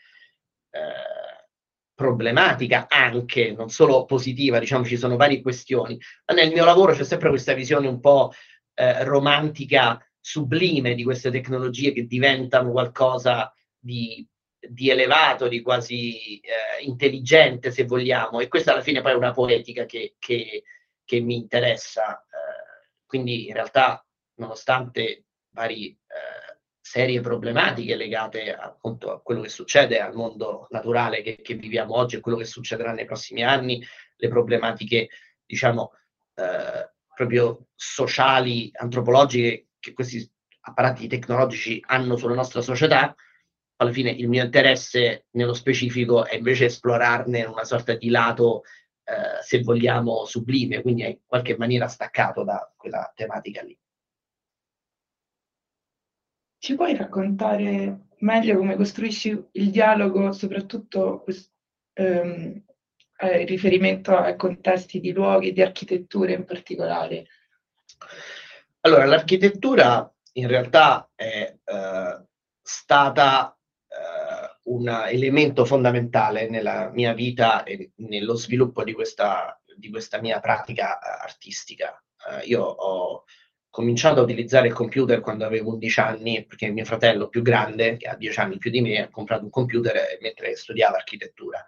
eh, 0.69 1.43
problematica, 1.95 2.87
anche 2.89 3.53
non 3.53 3.69
solo 3.69 4.05
positiva, 4.05 4.59
diciamo 4.59 4.83
ci 4.83 4.97
sono 4.97 5.15
varie 5.15 5.41
questioni. 5.41 5.97
Ma 6.25 6.35
nel 6.35 6.51
mio 6.51 6.65
lavoro 6.65 6.93
c'è 6.93 7.03
sempre 7.03 7.29
questa 7.29 7.53
visione 7.53 7.87
un 7.87 7.99
po' 7.99 8.31
eh, 8.73 9.03
romantica, 9.03 10.05
sublime 10.19 10.95
di 10.95 11.03
queste 11.03 11.31
tecnologie 11.31 11.91
che 11.91 12.05
diventano 12.05 12.71
qualcosa 12.71 13.53
di 13.77 14.25
di 14.69 14.89
elevato, 14.89 15.47
di 15.47 15.61
quasi 15.61 16.39
eh, 16.39 16.83
intelligente, 16.83 17.71
se 17.71 17.85
vogliamo, 17.85 18.39
e 18.39 18.47
questa 18.47 18.71
alla 18.71 18.81
fine 18.81 19.01
poi 19.01 19.11
è 19.11 19.15
una 19.15 19.31
poetica 19.31 19.85
che, 19.85 20.15
che, 20.19 20.63
che 21.03 21.19
mi 21.19 21.35
interessa. 21.35 22.21
Eh, 22.21 22.87
quindi 23.05 23.47
in 23.47 23.53
realtà, 23.53 24.05
nonostante 24.35 25.25
varie 25.49 25.89
eh, 25.89 26.59
serie 26.79 27.21
problematiche 27.21 27.95
legate 27.95 28.53
appunto 28.53 29.11
a 29.11 29.21
quello 29.21 29.41
che 29.41 29.49
succede 29.49 29.99
al 29.99 30.13
mondo 30.13 30.67
naturale 30.71 31.21
che, 31.21 31.37
che, 31.41 31.53
viviamo 31.55 31.95
oggi 31.95 32.17
e 32.17 32.19
quello 32.19 32.37
che 32.37 32.45
succederà 32.45 32.91
nei 32.91 33.05
prossimi 33.05 33.43
anni, 33.43 33.83
le 34.17 34.27
problematiche, 34.27 35.09
diciamo, 35.45 35.91
eh, 36.35 36.91
proprio 37.15 37.67
sociali, 37.75 38.69
antropologiche 38.73 39.67
che 39.79 39.93
questi 39.93 40.29
apparati 40.61 41.07
tecnologici 41.07 41.81
hanno 41.85 42.15
sulla 42.15 42.35
nostra 42.35 42.61
società, 42.61 43.15
alla 43.83 43.91
fine 43.91 44.09
il 44.09 44.27
mio 44.27 44.43
interesse 44.43 45.27
nello 45.31 45.53
specifico 45.53 46.25
è 46.25 46.35
invece 46.35 46.65
esplorarne 46.65 47.43
una 47.43 47.63
sorta 47.63 47.93
di 47.93 48.09
lato 48.09 48.63
eh, 49.03 49.41
se 49.41 49.61
vogliamo, 49.61 50.25
sublime, 50.25 50.81
quindi 50.81 51.03
in 51.05 51.17
qualche 51.25 51.57
maniera 51.57 51.87
staccato 51.87 52.43
da 52.43 52.71
quella 52.75 53.11
tematica 53.15 53.61
lì. 53.61 53.77
Ci 56.57 56.75
puoi 56.75 56.95
raccontare 56.95 58.07
meglio 58.19 58.57
come 58.57 58.77
costruisci 58.77 59.47
il 59.51 59.69
dialogo, 59.69 60.31
soprattutto 60.31 61.25
ehm, 61.93 62.63
in 63.21 63.45
riferimento 63.45 64.15
ai 64.17 64.37
contesti 64.37 64.99
di 64.99 65.11
luoghi, 65.11 65.51
di 65.51 65.61
architetture 65.61 66.33
in 66.33 66.45
particolare? 66.45 67.25
Allora, 68.81 69.05
l'architettura 69.05 70.09
in 70.33 70.47
realtà 70.47 71.09
è 71.15 71.53
eh, 71.63 72.25
stata 72.61 73.49
eh, 73.49 73.52
un 74.63 74.87
elemento 74.87 75.65
fondamentale 75.65 76.49
nella 76.49 76.89
mia 76.93 77.13
vita 77.13 77.63
e 77.63 77.91
nello 77.95 78.35
sviluppo 78.35 78.83
di 78.83 78.93
questa, 78.93 79.59
di 79.75 79.89
questa 79.89 80.21
mia 80.21 80.39
pratica 80.39 80.99
eh, 80.99 81.23
artistica. 81.23 82.01
Eh, 82.29 82.45
io 82.45 82.61
ho 82.61 83.23
cominciato 83.69 84.19
a 84.19 84.23
utilizzare 84.23 84.67
il 84.67 84.73
computer 84.73 85.19
quando 85.19 85.45
avevo 85.45 85.73
11 85.73 85.99
anni, 85.99 86.45
perché 86.45 86.69
mio 86.69 86.85
fratello 86.85 87.27
più 87.27 87.41
grande, 87.41 87.97
che 87.97 88.07
ha 88.07 88.15
10 88.15 88.39
anni 88.39 88.57
più 88.57 88.69
di 88.69 88.81
me, 88.81 89.01
ha 89.01 89.09
comprato 89.09 89.43
un 89.43 89.49
computer 89.49 90.17
mentre 90.21 90.55
studiava 90.55 90.95
architettura. 90.95 91.65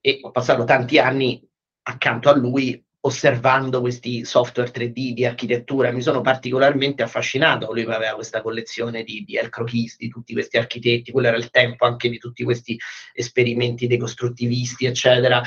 E 0.00 0.18
ho 0.22 0.30
passato 0.30 0.64
tanti 0.64 0.98
anni 0.98 1.46
accanto 1.82 2.28
a 2.28 2.36
lui 2.36 2.84
osservando 3.02 3.80
questi 3.80 4.24
software 4.24 4.70
3D 4.70 5.12
di 5.12 5.24
architettura, 5.24 5.90
mi 5.90 6.02
sono 6.02 6.20
particolarmente 6.20 7.02
affascinato. 7.02 7.72
Lui 7.72 7.82
aveva 7.82 8.14
questa 8.14 8.42
collezione 8.42 9.02
di, 9.04 9.24
di 9.24 9.36
El 9.36 9.48
Croquis, 9.48 9.96
di 9.96 10.08
tutti 10.08 10.34
questi 10.34 10.58
architetti, 10.58 11.10
quello 11.10 11.28
era 11.28 11.36
il 11.36 11.50
tempo 11.50 11.86
anche 11.86 12.10
di 12.10 12.18
tutti 12.18 12.44
questi 12.44 12.78
esperimenti 13.14 13.86
decostruttivisti, 13.86 14.84
eccetera. 14.84 15.42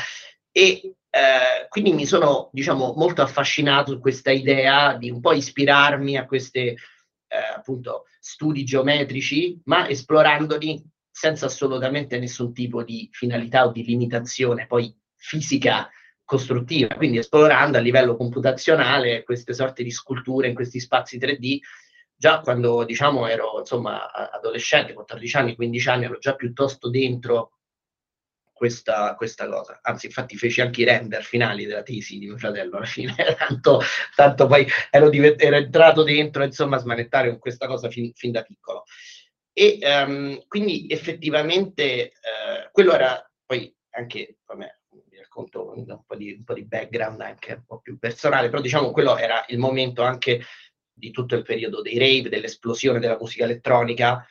E 0.52 0.96
eh, 1.10 1.68
quindi 1.70 1.94
mi 1.94 2.08
sono, 2.08 2.50
diciamo, 2.52 2.94
molto 2.96 3.22
affascinato 3.22 3.92
su 3.92 4.00
questa 4.00 4.32
idea 4.32 4.98
di 4.98 5.12
un 5.12 5.20
po' 5.20 5.34
ispirarmi 5.34 6.18
a 6.18 6.26
questi 6.26 6.60
eh, 6.60 6.78
appunto 7.56 8.06
studi 8.20 8.64
geometrici, 8.64 9.62
ma 9.66 9.88
esplorandoli 9.88 10.84
senza 11.12 11.46
assolutamente 11.46 12.18
nessun 12.18 12.52
tipo 12.52 12.84
di 12.84 13.08
finalità 13.12 13.68
o 13.68 13.72
di 13.72 13.84
limitazione 13.84 14.66
poi 14.66 14.92
fisica 15.16 15.88
costruttiva, 16.26 16.96
quindi 16.96 17.18
esplorando 17.18 17.78
a 17.78 17.82
livello 17.82 18.16
computazionale 18.16 19.24
queste 19.24 19.54
sorte 19.54 19.84
di 19.84 19.92
sculture 19.92 20.48
in 20.48 20.56
questi 20.56 20.80
spazi 20.80 21.18
3D. 21.18 21.60
Già 22.16 22.40
quando 22.40 22.86
diciamo 22.86 23.28
ero 23.28 23.60
insomma 23.60 24.12
adolescente, 24.12 24.94
14 24.94 25.38
anni, 25.38 25.56
15 25.56 25.90
anni, 25.90 26.06
ero 26.06 26.18
già 26.20 26.36
piuttosto 26.36 26.90
dentro 26.90 27.52
questa, 28.64 29.16
questa, 29.16 29.50
cosa. 29.50 29.80
Anzi, 29.82 30.06
infatti, 30.06 30.38
feci 30.38 30.62
anche 30.62 30.82
i 30.82 30.86
render 30.86 31.22
finali 31.24 31.66
della 31.66 31.84
tesi 31.84 32.18
di 32.18 32.28
mio 32.28 32.38
fratello 32.38 32.78
alla 32.78 32.86
fine, 32.86 33.14
tanto, 33.38 33.82
tanto 34.16 34.48
poi 34.48 34.66
ero, 34.90 35.10
divent- 35.10 35.42
ero, 35.44 35.58
entrato 35.58 36.04
dentro, 36.04 36.44
insomma, 36.44 36.78
a 36.78 36.80
smanettare 36.80 37.30
con 37.30 37.40
questa 37.40 37.68
cosa 37.68 37.90
fin, 37.90 38.14
fin 38.14 38.32
da 38.32 38.42
piccolo. 38.44 38.86
E 39.52 39.80
um, 39.82 40.42
quindi 40.48 40.88
effettivamente 40.90 42.14
uh, 42.16 42.72
quello 42.72 42.94
era 42.94 43.30
poi 43.46 43.76
anche, 43.92 44.38
vi 44.56 44.66
racconto 45.34 45.74
un 45.76 46.04
po, 46.06 46.16
di, 46.16 46.34
un 46.34 46.44
po' 46.44 46.54
di 46.54 46.66
background 46.66 47.20
anche 47.22 47.54
un 47.54 47.66
po' 47.66 47.80
più 47.80 47.98
personale, 47.98 48.50
però 48.50 48.62
diciamo 48.62 48.92
quello 48.92 49.18
era 49.18 49.44
il 49.48 49.58
momento 49.58 50.04
anche 50.04 50.42
di 50.94 51.10
tutto 51.10 51.36
il 51.36 51.42
periodo 51.42 51.82
dei 51.82 51.98
rave, 51.98 52.30
dell'esplosione 52.30 53.00
della 53.00 53.18
musica 53.20 53.46
elettronica 53.46 54.26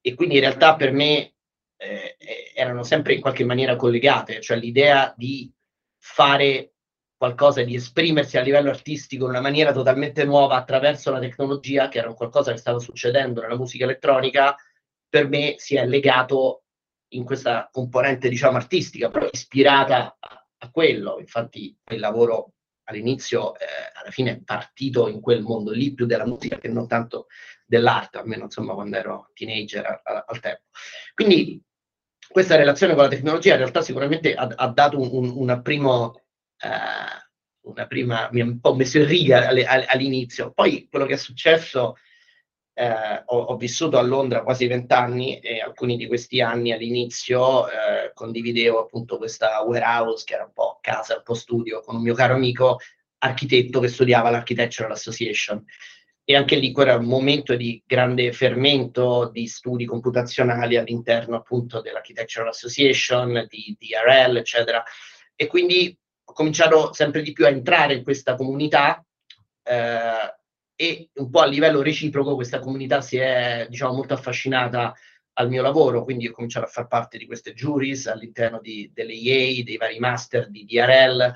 e 0.00 0.14
quindi 0.14 0.34
in 0.34 0.42
realtà 0.42 0.76
per 0.76 0.92
me 0.92 1.34
eh, 1.76 2.16
erano 2.54 2.82
sempre 2.82 3.14
in 3.14 3.20
qualche 3.20 3.44
maniera 3.44 3.76
collegate, 3.76 4.40
cioè 4.40 4.58
l'idea 4.58 5.14
di 5.16 5.50
fare 5.98 6.74
qualcosa, 7.16 7.62
di 7.62 7.76
esprimersi 7.76 8.36
a 8.36 8.42
livello 8.42 8.70
artistico 8.70 9.24
in 9.24 9.30
una 9.30 9.40
maniera 9.40 9.72
totalmente 9.72 10.24
nuova 10.24 10.56
attraverso 10.56 11.10
la 11.10 11.20
tecnologia, 11.20 11.88
che 11.88 11.98
era 11.98 12.08
un 12.08 12.16
qualcosa 12.16 12.50
che 12.50 12.58
stava 12.58 12.80
succedendo 12.80 13.40
nella 13.40 13.56
musica 13.56 13.84
elettronica, 13.84 14.56
per 15.08 15.28
me 15.28 15.54
si 15.56 15.76
è 15.76 15.86
legato 15.86 16.64
in 17.10 17.24
questa 17.24 17.68
componente, 17.70 18.28
diciamo, 18.28 18.56
artistica, 18.56 19.08
però 19.08 19.28
ispirata 19.30 20.16
a, 20.18 20.41
a 20.62 20.70
quello. 20.70 21.18
Infatti 21.18 21.76
il 21.90 21.98
lavoro 21.98 22.54
all'inizio, 22.84 23.54
eh, 23.58 23.66
alla 23.94 24.10
fine 24.10 24.32
è 24.32 24.40
partito 24.42 25.08
in 25.08 25.20
quel 25.20 25.42
mondo 25.42 25.72
lì, 25.72 25.92
più 25.94 26.06
della 26.06 26.26
musica 26.26 26.58
che 26.58 26.68
non 26.68 26.86
tanto 26.86 27.26
dell'arte, 27.66 28.18
almeno 28.18 28.44
insomma 28.44 28.74
quando 28.74 28.96
ero 28.96 29.30
teenager 29.34 29.84
a, 29.84 30.00
a, 30.02 30.24
al 30.26 30.40
tempo. 30.40 30.62
Quindi 31.14 31.62
questa 32.28 32.56
relazione 32.56 32.94
con 32.94 33.02
la 33.04 33.08
tecnologia 33.08 33.52
in 33.52 33.58
realtà 33.58 33.82
sicuramente 33.82 34.34
ha, 34.34 34.48
ha 34.54 34.68
dato 34.68 34.98
un, 34.98 35.08
un, 35.12 35.32
una, 35.36 35.60
primo, 35.60 36.20
eh, 36.58 37.66
una 37.66 37.86
prima, 37.86 38.28
mi 38.32 38.40
ha 38.40 38.44
un 38.44 38.60
po' 38.60 38.74
messo 38.74 38.98
in 38.98 39.06
riga 39.06 39.48
all'inizio. 39.48 40.52
Poi 40.52 40.88
quello 40.88 41.06
che 41.06 41.14
è 41.14 41.18
successo, 41.18 41.96
eh, 42.74 43.22
ho, 43.26 43.38
ho, 43.38 43.56
vissuto 43.56 43.98
a 43.98 44.02
Londra 44.02 44.42
quasi 44.42 44.66
vent'anni 44.66 45.38
e 45.40 45.60
alcuni 45.60 45.96
di 45.96 46.06
questi 46.06 46.40
anni 46.40 46.72
all'inizio 46.72 47.68
eh, 47.68 48.12
condividevo 48.14 48.80
appunto 48.80 49.18
questa 49.18 49.60
warehouse 49.62 50.24
che 50.24 50.34
era 50.34 50.44
un 50.44 50.52
po' 50.52 50.78
casa, 50.80 51.16
un 51.16 51.22
po' 51.22 51.34
studio 51.34 51.80
con 51.80 51.96
un 51.96 52.02
mio 52.02 52.14
caro 52.14 52.34
amico 52.34 52.78
architetto 53.18 53.78
che 53.80 53.88
studiava 53.88 54.30
l'Architectural 54.30 54.90
Association 54.90 55.64
e 56.24 56.36
anche 56.36 56.56
lì 56.56 56.72
era 56.76 56.96
un 56.96 57.04
momento 57.04 57.54
di 57.56 57.82
grande 57.84 58.32
fermento 58.32 59.28
di 59.32 59.46
studi 59.46 59.84
computazionali 59.84 60.76
all'interno 60.76 61.36
appunto 61.36 61.80
dell'Architectural 61.80 62.48
Association, 62.48 63.46
di 63.48 63.76
DRL, 63.78 64.36
eccetera. 64.36 64.82
E 65.34 65.46
quindi 65.48 65.96
ho 66.24 66.32
cominciato 66.32 66.92
sempre 66.92 67.22
di 67.22 67.32
più 67.32 67.44
a 67.44 67.48
entrare 67.48 67.94
in 67.94 68.04
questa 68.04 68.36
comunità 68.36 69.04
eh, 69.64 70.41
e 70.82 71.10
un 71.14 71.30
po' 71.30 71.38
a 71.38 71.46
livello 71.46 71.80
reciproco 71.80 72.34
questa 72.34 72.58
comunità 72.58 73.00
si 73.00 73.16
è, 73.16 73.68
diciamo, 73.70 73.94
molto 73.94 74.14
affascinata 74.14 74.92
al 75.34 75.48
mio 75.48 75.62
lavoro, 75.62 76.02
quindi 76.02 76.26
ho 76.26 76.32
cominciato 76.32 76.66
a 76.66 76.68
far 76.68 76.88
parte 76.88 77.18
di 77.18 77.26
queste 77.26 77.54
juries 77.54 78.08
all'interno 78.08 78.58
di, 78.58 78.90
delle 78.92 79.12
EA, 79.12 79.62
dei 79.62 79.76
vari 79.76 80.00
master 80.00 80.50
di 80.50 80.64
DRL. 80.64 81.32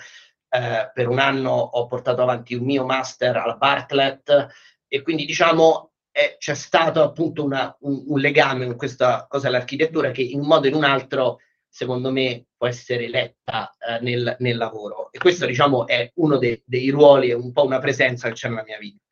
Eh, 0.48 0.90
per 0.92 1.08
un 1.08 1.20
anno 1.20 1.52
ho 1.52 1.86
portato 1.86 2.22
avanti 2.22 2.54
un 2.54 2.64
mio 2.64 2.84
master 2.84 3.36
alla 3.36 3.54
Bartlett, 3.54 4.48
e 4.88 5.02
quindi 5.02 5.24
diciamo 5.24 5.92
eh, 6.10 6.34
c'è 6.38 6.54
stato 6.54 7.04
appunto 7.04 7.44
una, 7.44 7.72
un, 7.82 8.02
un, 8.04 8.18
legame 8.18 8.66
con 8.66 8.76
questa 8.76 9.26
cosa 9.28 9.48
dell'architettura 9.48 10.10
che 10.10 10.22
in 10.22 10.40
un 10.40 10.46
modo 10.46 10.66
o 10.66 10.70
in 10.70 10.74
un 10.74 10.84
altro 10.84 11.38
secondo 11.68 12.10
me 12.10 12.46
può 12.56 12.66
essere 12.66 13.08
letta 13.08 13.72
eh, 13.78 14.00
nel, 14.00 14.34
nel, 14.40 14.56
lavoro 14.56 15.12
e 15.12 15.18
questo 15.18 15.46
diciamo 15.46 15.86
è 15.86 16.10
uno 16.16 16.38
de, 16.38 16.62
dei 16.64 16.90
ruoli, 16.90 17.30
è 17.30 17.34
un 17.34 17.52
po' 17.52 17.64
una 17.64 17.78
presenza 17.78 18.28
che 18.28 18.34
c'è 18.34 18.48
nella 18.48 18.64
mia 18.64 18.78
vita. 18.78 19.04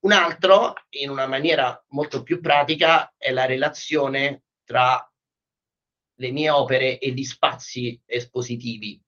Un 0.00 0.12
altro, 0.12 0.74
in 0.90 1.10
una 1.10 1.26
maniera 1.26 1.84
molto 1.88 2.22
più 2.22 2.40
pratica, 2.40 3.12
è 3.16 3.30
la 3.32 3.44
relazione 3.44 4.44
tra 4.64 5.04
le 6.14 6.30
mie 6.30 6.50
opere 6.50 6.98
e 6.98 7.10
gli 7.10 7.24
spazi 7.24 8.00
espositivi 8.06 9.02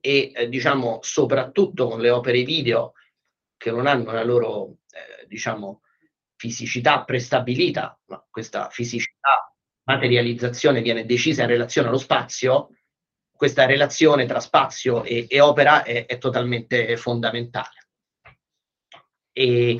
e 0.00 0.32
eh, 0.34 0.48
diciamo 0.48 1.00
soprattutto 1.02 1.88
con 1.88 2.00
le 2.00 2.10
opere 2.10 2.42
video 2.42 2.92
che 3.56 3.70
non 3.70 3.86
hanno 3.86 4.12
la 4.12 4.22
loro 4.22 4.78
eh, 4.90 5.26
diciamo, 5.26 5.82
fisicità 6.36 7.04
prestabilita, 7.04 7.98
ma 8.06 8.24
questa 8.30 8.68
fisicità, 8.70 9.52
materializzazione 9.84 10.82
viene 10.82 11.06
decisa 11.06 11.42
in 11.42 11.48
relazione 11.48 11.88
allo 11.88 11.98
spazio, 11.98 12.70
questa 13.34 13.66
relazione 13.66 14.26
tra 14.26 14.40
spazio 14.40 15.02
e, 15.02 15.26
e 15.28 15.40
opera 15.40 15.82
è, 15.82 16.06
è, 16.06 16.18
totalmente 16.18 16.96
fondamentale. 16.96 17.85
E 19.38 19.78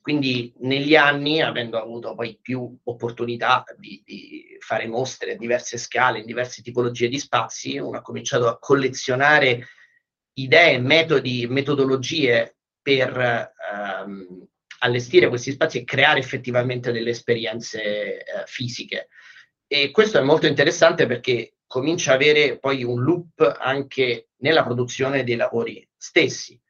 quindi 0.00 0.52
negli 0.58 0.96
anni, 0.96 1.40
avendo 1.40 1.80
avuto 1.80 2.16
poi 2.16 2.36
più 2.42 2.76
opportunità 2.82 3.64
di, 3.78 4.02
di 4.04 4.56
fare 4.58 4.88
mostre 4.88 5.34
a 5.34 5.36
diverse 5.36 5.78
scale, 5.78 6.18
in 6.18 6.26
diverse 6.26 6.60
tipologie 6.60 7.06
di 7.06 7.20
spazi, 7.20 7.78
uno 7.78 7.98
ha 7.98 8.02
cominciato 8.02 8.48
a 8.48 8.58
collezionare 8.58 9.68
idee, 10.32 10.80
metodi, 10.80 11.46
metodologie 11.46 12.56
per 12.82 13.52
ehm, 13.72 14.48
allestire 14.80 15.28
questi 15.28 15.52
spazi 15.52 15.78
e 15.78 15.84
creare 15.84 16.18
effettivamente 16.18 16.90
delle 16.90 17.10
esperienze 17.10 18.24
eh, 18.24 18.24
fisiche. 18.46 19.08
E 19.68 19.92
questo 19.92 20.18
è 20.18 20.22
molto 20.22 20.48
interessante 20.48 21.06
perché 21.06 21.58
comincia 21.64 22.10
a 22.10 22.14
avere 22.16 22.58
poi 22.58 22.82
un 22.82 23.04
loop 23.04 23.56
anche 23.60 24.30
nella 24.38 24.64
produzione 24.64 25.22
dei 25.22 25.36
lavori 25.36 25.88
stessi. 25.96 26.60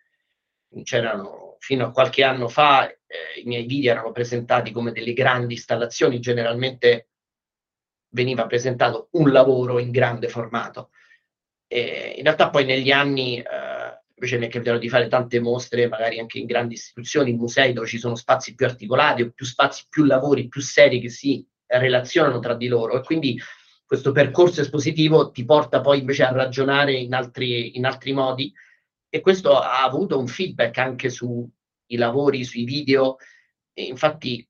C'erano 0.82 1.45
fino 1.58 1.86
a 1.86 1.90
qualche 1.90 2.22
anno 2.22 2.48
fa 2.48 2.88
eh, 2.88 3.40
i 3.42 3.44
miei 3.44 3.66
video 3.66 3.92
erano 3.92 4.12
presentati 4.12 4.72
come 4.72 4.92
delle 4.92 5.12
grandi 5.12 5.54
installazioni, 5.54 6.20
generalmente 6.20 7.08
veniva 8.10 8.46
presentato 8.46 9.08
un 9.12 9.30
lavoro 9.30 9.78
in 9.78 9.90
grande 9.90 10.28
formato. 10.28 10.90
E 11.68 12.14
in 12.16 12.22
realtà 12.22 12.50
poi 12.50 12.64
negli 12.64 12.90
anni 12.90 13.38
eh, 13.38 13.44
invece 14.14 14.38
mi 14.38 14.46
è 14.46 14.48
capitato 14.48 14.78
di 14.78 14.88
fare 14.88 15.08
tante 15.08 15.40
mostre, 15.40 15.88
magari 15.88 16.18
anche 16.18 16.38
in 16.38 16.46
grandi 16.46 16.74
istituzioni, 16.74 17.30
in 17.30 17.36
musei 17.36 17.72
dove 17.72 17.86
ci 17.86 17.98
sono 17.98 18.14
spazi 18.14 18.54
più 18.54 18.66
articolati 18.66 19.22
o 19.22 19.30
più 19.34 19.44
spazi, 19.44 19.84
più 19.88 20.04
lavori, 20.04 20.48
più 20.48 20.60
seri 20.60 21.00
che 21.00 21.10
si 21.10 21.46
relazionano 21.66 22.38
tra 22.38 22.54
di 22.54 22.68
loro 22.68 22.98
e 22.98 23.04
quindi 23.04 23.38
questo 23.84 24.12
percorso 24.12 24.60
espositivo 24.60 25.30
ti 25.30 25.44
porta 25.44 25.80
poi 25.80 26.00
invece 26.00 26.24
a 26.24 26.32
ragionare 26.32 26.92
in 26.92 27.14
altri, 27.14 27.76
in 27.76 27.84
altri 27.84 28.12
modi 28.12 28.52
e 29.08 29.20
questo 29.20 29.58
ha 29.58 29.82
avuto 29.82 30.18
un 30.18 30.26
feedback 30.26 30.78
anche 30.78 31.08
sui 31.10 31.48
lavori, 31.96 32.44
sui 32.44 32.64
video. 32.64 33.16
E 33.72 33.84
infatti 33.84 34.46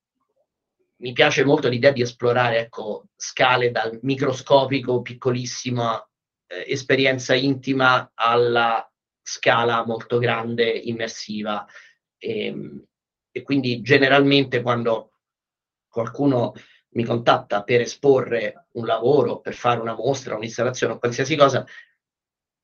mi 0.98 1.12
piace 1.12 1.44
molto 1.44 1.68
l'idea 1.68 1.92
di 1.92 2.02
esplorare 2.02 2.58
ecco, 2.60 3.06
scale 3.16 3.70
dal 3.70 3.98
microscopico, 4.02 5.02
piccolissima 5.02 6.00
eh, 6.46 6.64
esperienza 6.68 7.34
intima 7.34 8.12
alla 8.14 8.90
scala 9.22 9.84
molto 9.84 10.18
grande, 10.18 10.70
immersiva. 10.70 11.66
E, 12.18 12.46
ehm, 12.46 12.86
e 13.30 13.42
quindi 13.42 13.82
generalmente 13.82 14.62
quando 14.62 15.12
qualcuno 15.88 16.54
mi 16.90 17.04
contatta 17.04 17.62
per 17.62 17.82
esporre 17.82 18.68
un 18.72 18.86
lavoro, 18.86 19.40
per 19.40 19.54
fare 19.54 19.80
una 19.80 19.94
mostra, 19.94 20.36
un'installazione 20.36 20.94
o 20.94 20.98
qualsiasi 20.98 21.36
cosa, 21.36 21.66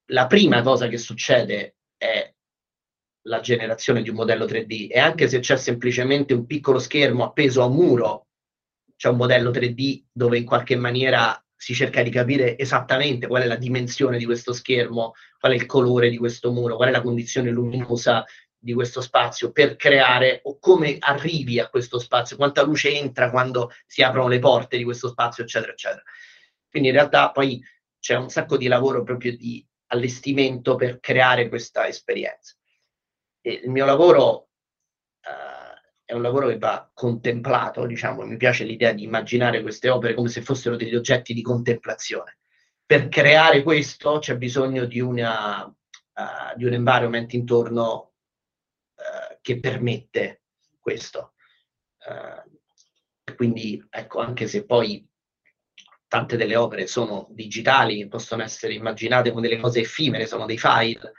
la 0.07 0.27
prima 0.27 0.63
cosa 0.63 0.89
che 0.89 0.97
succede 0.97 1.77
è 2.03 2.35
la 3.27 3.39
generazione 3.39 4.03
di 4.03 4.09
un 4.09 4.17
modello 4.17 4.45
3D 4.45 4.89
e 4.91 4.99
anche 4.99 5.29
se 5.29 5.39
c'è 5.39 5.57
semplicemente 5.57 6.35
un 6.35 6.45
piccolo 6.45 6.81
schermo 6.81 7.23
appeso 7.23 7.63
a 7.63 7.67
un 7.67 7.75
muro, 7.75 8.27
c'è 8.97 9.09
un 9.09 9.17
modello 9.17 9.51
3D 9.51 10.07
dove 10.11 10.39
in 10.39 10.45
qualche 10.45 10.75
maniera 10.75 11.41
si 11.55 11.75
cerca 11.75 12.03
di 12.03 12.11
capire 12.11 12.59
esattamente 12.59 13.29
qual 13.29 13.43
è 13.43 13.47
la 13.47 13.55
dimensione 13.55 14.19
di 14.19 14.25
questo 14.25 14.53
schermo, 14.53 15.13
qual 15.39 15.53
è 15.53 15.55
il 15.55 15.67
colore 15.67 16.11
di 16.11 16.19
questo 16.19 16.51
muro, 16.51 16.75
qual 16.75 16.89
è 16.89 16.93
la 16.93 17.03
condizione 17.03 17.51
luminosa 17.51 18.25
di 18.59 18.73
questo 18.73 19.01
spazio 19.01 19.53
per 19.53 19.77
creare 19.77 20.41
o 20.45 20.59
come 20.59 20.97
arrivi 20.99 21.61
a 21.61 21.69
questo 21.69 22.01
spazio, 22.01 22.37
quanta 22.37 22.63
luce 22.63 22.93
entra 22.97 23.31
quando 23.31 23.71
si 23.87 24.03
aprono 24.03 24.29
le 24.29 24.41
porte 24.41 24.77
di 24.77 24.85
questo 24.85 25.09
spazio, 25.09 25.45
eccetera, 25.45 25.71
eccetera. 25.71 26.03
Quindi 26.69 26.89
in 26.89 26.95
realtà 26.95 27.31
poi 27.31 27.63
c'è 28.01 28.17
un 28.17 28.29
sacco 28.29 28.57
di 28.57 28.67
lavoro 28.67 29.05
proprio 29.05 29.37
di 29.37 29.65
allestimento 29.93 30.75
per 30.77 31.01
creare 31.01 31.49
questa 31.49 31.87
esperienza. 31.87 32.55
E 33.41 33.61
il 33.65 33.71
mio 33.71 33.85
lavoro 33.85 34.49
uh, 35.23 35.81
è 36.05 36.13
un 36.13 36.23
lavoro 36.23 36.49
che 36.49 36.59
va 36.59 36.91
contemplato, 36.93 37.87
diciamo, 37.87 38.25
mi 38.25 38.37
piace 38.37 38.65
l'idea 38.65 38.93
di 38.93 39.05
immaginare 39.05 39.63
queste 39.63 39.89
opere 39.89 40.15
come 40.15 40.29
se 40.29 40.43
fossero 40.43 40.77
degli 40.77 40.95
oggetti 40.95 41.35
di 41.35 41.43
contemplazione. 41.43 42.39
Per 42.85 43.09
creare 43.09 43.63
questo 43.63 44.19
c'è 44.19 44.37
bisogno 44.37 44.85
di, 44.85 45.01
una, 45.01 45.65
uh, 45.65 46.57
di 46.57 46.65
un 46.65 46.73
environment 46.73 47.33
intorno 47.33 48.13
che 49.43 49.59
permette 49.59 50.43
questo. 50.81 51.35
Uh, 52.07 53.35
quindi, 53.35 53.85
ecco, 53.91 54.21
anche 54.21 54.47
se 54.47 54.65
poi 54.65 55.07
tante 56.13 56.37
delle 56.37 56.57
opere 56.57 56.87
sono 56.87 57.27
digitali, 57.31 58.07
possono 58.07 58.43
essere 58.43 58.75
immaginate 58.75 59.31
come 59.31 59.49
delle 59.49 59.59
cose 59.59 59.81
effimere, 59.81 60.27
sono 60.27 60.45
dei 60.45 60.59
file, 60.59 61.15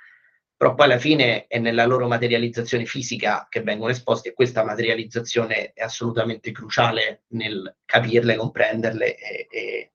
però 0.55 0.75
poi 0.75 0.85
alla 0.85 0.99
fine 0.99 1.47
è 1.47 1.57
nella 1.57 1.87
loro 1.87 2.07
materializzazione 2.07 2.85
fisica 2.85 3.47
che 3.49 3.63
vengono 3.63 3.89
esposti 3.89 4.27
e 4.27 4.33
questa 4.33 4.63
materializzazione 4.63 5.73
è 5.73 5.81
assolutamente 5.81 6.51
cruciale 6.51 7.23
nel 7.29 7.75
capirle, 7.85 8.35
comprenderle 8.35 9.17
e, 9.17 9.47
e, 9.49 9.91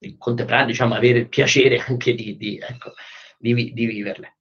e, 0.00 0.16
contemplare, 0.18 0.66
diciamo, 0.66 0.94
avere 0.96 1.20
il 1.20 1.28
piacere 1.28 1.78
anche 1.78 2.12
di, 2.14 2.36
di, 2.36 2.58
ecco, 2.58 2.92
di, 3.38 3.72
di 3.72 3.86
viverle. 3.86 4.36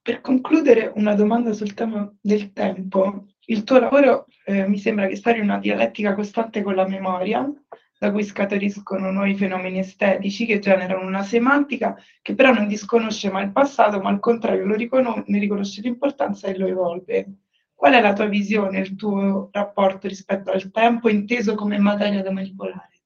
Per 0.00 0.22
concludere, 0.22 0.90
una 0.94 1.14
domanda 1.14 1.52
sul 1.52 1.74
tema 1.74 2.10
del 2.18 2.54
tempo. 2.54 3.26
Il 3.50 3.64
tuo 3.64 3.80
lavoro 3.80 4.26
eh, 4.44 4.68
mi 4.68 4.78
sembra 4.78 5.08
che 5.08 5.16
sta 5.16 5.34
in 5.34 5.42
una 5.42 5.58
dialettica 5.58 6.14
costante 6.14 6.62
con 6.62 6.76
la 6.76 6.86
memoria, 6.86 7.52
da 7.98 8.12
cui 8.12 8.22
scaturiscono 8.22 9.10
nuovi 9.10 9.34
fenomeni 9.34 9.80
estetici 9.80 10.46
che 10.46 10.60
generano 10.60 11.04
una 11.04 11.24
semantica 11.24 11.96
che 12.22 12.36
però 12.36 12.52
non 12.52 12.68
disconosce 12.68 13.28
mai 13.28 13.46
il 13.46 13.52
passato, 13.52 14.00
ma 14.00 14.08
al 14.08 14.20
contrario 14.20 14.72
riconos- 14.76 15.24
ne 15.26 15.38
riconosce 15.40 15.80
l'importanza 15.80 16.46
e 16.46 16.56
lo 16.56 16.68
evolve. 16.68 17.26
Qual 17.74 17.92
è 17.92 18.00
la 18.00 18.12
tua 18.12 18.26
visione, 18.26 18.78
il 18.78 18.94
tuo 18.94 19.48
rapporto 19.50 20.06
rispetto 20.06 20.52
al 20.52 20.70
tempo 20.70 21.08
inteso 21.08 21.56
come 21.56 21.76
materia 21.78 22.22
da 22.22 22.30
manipolare? 22.30 23.00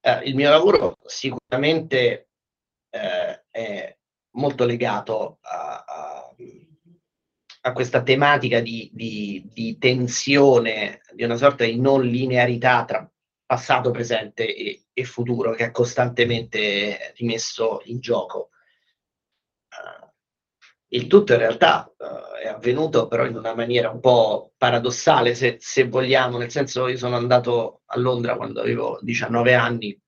Eh, 0.00 0.20
il 0.24 0.34
mio 0.34 0.48
lavoro 0.48 0.96
sicuramente 1.04 2.28
eh, 2.88 3.44
è 3.50 3.98
molto 4.36 4.64
legato 4.64 5.38
a, 5.42 5.84
a 7.66 7.72
questa 7.72 8.02
tematica 8.02 8.60
di, 8.60 8.90
di, 8.92 9.48
di, 9.50 9.78
tensione, 9.78 11.00
di 11.12 11.24
una 11.24 11.36
sorta 11.36 11.64
di 11.64 11.80
non 11.80 12.02
linearità 12.02 12.84
tra 12.84 13.10
passato, 13.46 13.90
presente 13.90 14.54
e, 14.54 14.84
e 14.92 15.04
futuro 15.04 15.52
che 15.52 15.66
è 15.66 15.70
costantemente 15.70 17.14
rimesso 17.16 17.80
in 17.84 18.00
gioco. 18.00 18.50
Uh, 19.70 20.12
il 20.88 21.06
tutto 21.06 21.32
in 21.32 21.38
realtà 21.38 21.90
uh, 21.96 22.36
è 22.36 22.48
avvenuto 22.48 23.08
però 23.08 23.24
in 23.24 23.36
una 23.36 23.54
maniera 23.54 23.88
un 23.88 24.00
po' 24.00 24.52
paradossale, 24.58 25.34
se, 25.34 25.56
se 25.58 25.88
vogliamo, 25.88 26.36
nel 26.36 26.50
senso 26.50 26.86
io 26.86 26.98
sono 26.98 27.16
andato 27.16 27.80
a 27.86 27.98
Londra 27.98 28.36
quando 28.36 28.60
avevo 28.60 28.98
19 29.00 29.54
anni 29.54 29.98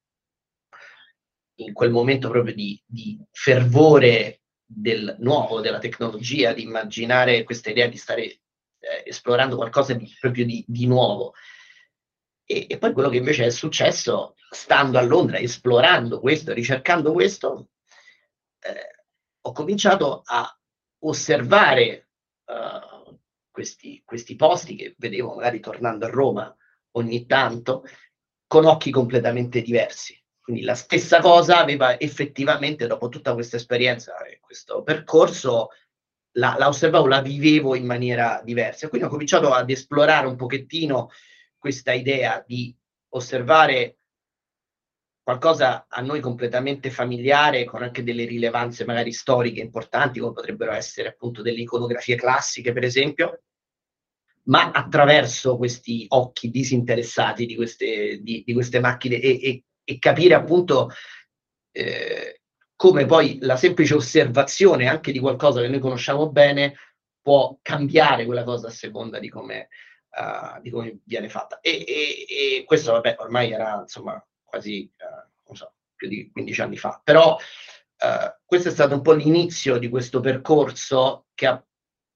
in 1.61 1.73
quel 1.73 1.91
momento 1.91 2.29
proprio 2.29 2.55
di, 2.55 2.79
di 2.85 3.19
fervore 3.31 4.43
del 4.67 5.17
nuovo, 5.21 5.61
della 5.61 5.79
tecnologia, 5.79 6.53
di 6.53 6.63
immaginare 6.63 7.45
questa 7.45 7.71
idea 7.71 7.87
di 7.87 7.97
stare 7.97 8.25
eh, 8.25 8.41
esplorando 9.05 9.57
qualcosa 9.57 9.95
di, 9.95 10.13
proprio 10.19 10.45
di, 10.45 10.65
di 10.67 10.87
nuovo. 10.87 11.35
E, 12.45 12.67
e, 12.69 12.79
poi 12.79 12.93
quello 12.93 13.09
che 13.09 13.17
invece 13.17 13.47
è 13.47 13.51
successo, 13.51 14.35
stando 14.51 14.99
a 14.99 15.03
Londra, 15.03 15.39
esplorando 15.39 16.21
questo, 16.21 16.53
ricercando 16.53 17.13
questo, 17.13 17.71
eh, 18.61 19.05
ho 19.41 19.53
cominciato 19.53 20.23
a 20.25 20.59
osservare 21.01 22.09
uh, 22.47 23.19
questi, 23.51 24.03
questi 24.05 24.35
posti 24.35 24.75
che 24.75 24.95
vedevo 24.99 25.35
magari 25.35 25.61
tornando 25.61 26.07
a 26.07 26.11
Roma 26.11 26.57
ogni 26.93 27.27
tanto, 27.27 27.85
con 28.47 28.65
occhi 28.65 28.91
completamente 28.91 29.63
diversi. 29.63 30.21
Quindi 30.47 30.63
la 30.63 30.77
stessa 30.77 31.19
cosa 31.21 31.59
aveva 31.59 31.99
effettivamente, 31.99 32.87
dopo 32.87 33.09
tutta 33.09 33.35
questa 33.35 33.57
esperienza 33.57 34.17
e 34.27 34.39
questo 34.39 34.85
percorso, 34.85 35.71
la, 36.37 36.55
la, 36.57 36.69
osservavo, 36.69 37.09
la 37.09 37.21
vivevo 37.21 37.75
in 37.75 37.85
maniera 37.85 38.41
diversa. 38.45 38.89
Quindi 38.89 39.09
ho 39.09 39.11
cominciato 39.11 39.53
ad 39.53 39.69
esplorare 39.69 40.29
un 40.29 40.37
pochettino 40.37 41.11
questa 41.59 41.93
idea 41.95 42.45
di 42.47 42.73
osservare 43.09 43.97
qualcosa 45.21 45.87
a 45.89 46.01
noi 46.01 46.21
completamente 46.21 46.91
familiare, 46.91 47.65
con 47.65 47.83
anche 47.83 48.05
delle 48.05 48.25
rilevanze 48.25 48.85
magari 48.85 49.11
storiche 49.11 49.61
importanti, 49.61 50.21
come 50.21 50.33
potrebbero 50.33 50.71
essere 50.71 51.09
appunto 51.09 51.43
delle 51.43 51.63
iconografie 51.63 52.15
classiche, 52.15 52.73
per 52.73 52.85
esempio, 52.85 53.43
ma 54.45 54.71
attraverso 54.71 55.57
questi 55.57 56.05
occhi 56.11 56.51
disinteressati 56.51 57.47
di 57.47 57.57
queste, 57.57 58.21
di, 58.23 58.45
di 58.47 58.53
queste 58.53 58.79
macchine 58.79 59.17
e, 59.17 59.41
e 59.43 59.65
e 59.89 59.99
capire 60.01 60.35
appunto 60.35 60.91
eh, 61.71 62.41
come 62.75 63.07
poi 63.07 63.39
la 63.41 63.57
semplice 63.57 63.95
osservazione 63.95 64.89
anche 64.89 65.13
di 65.13 65.21
qualcosa 65.21 65.61
che 65.61 65.69
noi 65.69 65.79
conosciamo 65.79 66.29
bene 66.31 66.75
può 67.23 67.57
cambiare 67.63 68.25
quella 68.25 68.45
cosa 68.45 68.69
a 68.69 68.71
seconda 68.71 69.19
di 69.19 69.29
come, 69.29 69.69
uh, 70.11 70.61
di 70.61 70.71
come 70.71 70.99
viene 71.05 71.29
fatta. 71.29 71.61
E, 71.61 71.85
e, 71.87 72.27
e, 72.29 72.65
questo, 72.65 72.93
vabbè, 72.93 73.17
ormai 73.19 73.51
era 73.53 73.81
insomma 73.81 74.25
quasi, 74.45 74.91
uh, 74.99 75.29
non 75.47 75.57
so, 75.57 75.73
più 75.95 76.09
di 76.09 76.31
15 76.31 76.61
anni 76.61 76.77
fa, 76.77 77.01
però 77.03 77.35
uh, 77.35 78.43
questo 78.45 78.69
è 78.69 78.73
stato 78.73 78.95
un 78.95 79.03
po' 79.03 79.13
l'inizio 79.13 79.79
di 79.79 79.89
questo 79.89 80.21
percorso 80.21 81.27
che 81.35 81.47
ha 81.47 81.65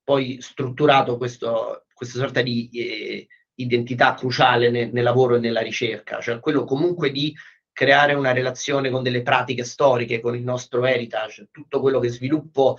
poi 0.04 0.40
strutturato 0.40 1.16
questo, 1.16 1.86
questa 1.92 2.18
sorta 2.18 2.42
di 2.42 2.68
eh, 2.72 3.26
identità 3.54 4.14
cruciale 4.14 4.70
nel, 4.70 4.90
nel 4.92 5.04
lavoro 5.04 5.36
e 5.36 5.38
nella 5.38 5.60
ricerca, 5.60 6.20
cioè 6.20 6.40
quello 6.40 6.64
comunque 6.64 7.10
di 7.10 7.34
creare 7.72 8.14
una 8.14 8.32
relazione 8.32 8.90
con 8.90 9.02
delle 9.02 9.22
pratiche 9.22 9.64
storiche, 9.64 10.20
con 10.20 10.34
il 10.34 10.42
nostro 10.42 10.84
heritage, 10.84 11.48
tutto 11.50 11.80
quello 11.80 11.98
che 11.98 12.08
sviluppo 12.08 12.78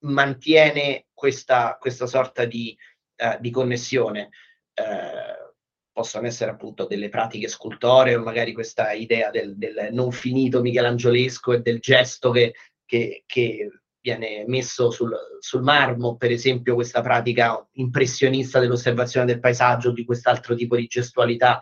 mantiene 0.00 1.06
questa, 1.12 1.76
questa 1.78 2.06
sorta 2.06 2.44
di, 2.44 2.76
uh, 3.16 3.40
di 3.40 3.50
connessione. 3.50 4.30
Uh, 4.74 5.48
possono 5.92 6.26
essere 6.26 6.52
appunto 6.52 6.86
delle 6.86 7.08
pratiche 7.08 7.48
scultoree 7.48 8.14
o 8.14 8.22
magari 8.22 8.52
questa 8.52 8.92
idea 8.92 9.30
del, 9.30 9.56
del 9.56 9.88
non 9.92 10.12
finito 10.12 10.60
michelangiolesco 10.62 11.52
e 11.52 11.60
del 11.60 11.80
gesto 11.80 12.30
che, 12.30 12.54
che, 12.86 13.24
che 13.26 13.68
viene 14.00 14.44
messo 14.46 14.90
sul, 14.90 15.14
sul, 15.40 15.62
marmo, 15.62 16.16
per 16.16 16.30
esempio 16.30 16.74
questa 16.74 17.02
pratica 17.02 17.66
impressionista 17.72 18.58
dell'osservazione 18.58 19.26
del 19.26 19.40
paesaggio, 19.40 19.92
di 19.92 20.04
quest'altro 20.04 20.54
tipo 20.54 20.76
di 20.76 20.86
gestualità. 20.86 21.60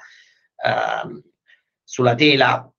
Uh, 0.56 1.20
sulla 1.88 2.14
tela. 2.14 2.70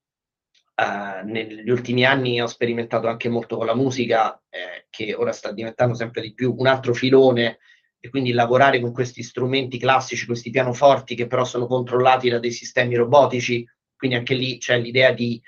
Uh, 0.80 1.26
negli 1.26 1.70
ultimi 1.70 2.06
anni 2.06 2.40
ho 2.40 2.46
sperimentato 2.46 3.08
anche 3.08 3.28
molto 3.28 3.58
con 3.58 3.66
la 3.66 3.76
musica, 3.76 4.42
eh, 4.50 4.86
che 4.90 5.14
ora 5.14 5.34
sta 5.34 5.52
diventando 5.52 5.94
sempre 5.94 6.22
di 6.22 6.34
più 6.34 6.56
un 6.58 6.68
altro 6.68 6.94
filone 6.94 7.58
e 8.00 8.10
quindi 8.10 8.32
lavorare 8.32 8.80
con 8.80 8.94
questi 8.94 9.24
strumenti 9.24 9.78
classici, 9.78 10.26
questi 10.26 10.52
pianoforti 10.52 11.16
che 11.16 11.28
però 11.28 11.44
sono 11.44 11.68
controllati 11.68 12.30
da 12.30 12.40
dei 12.40 12.52
sistemi 12.52 12.96
robotici, 12.96 13.68
quindi 13.98 14.16
anche 14.16 14.36
lì 14.36 14.58
c'è 14.58 14.80
l'idea 14.80 15.12
di 15.12 15.42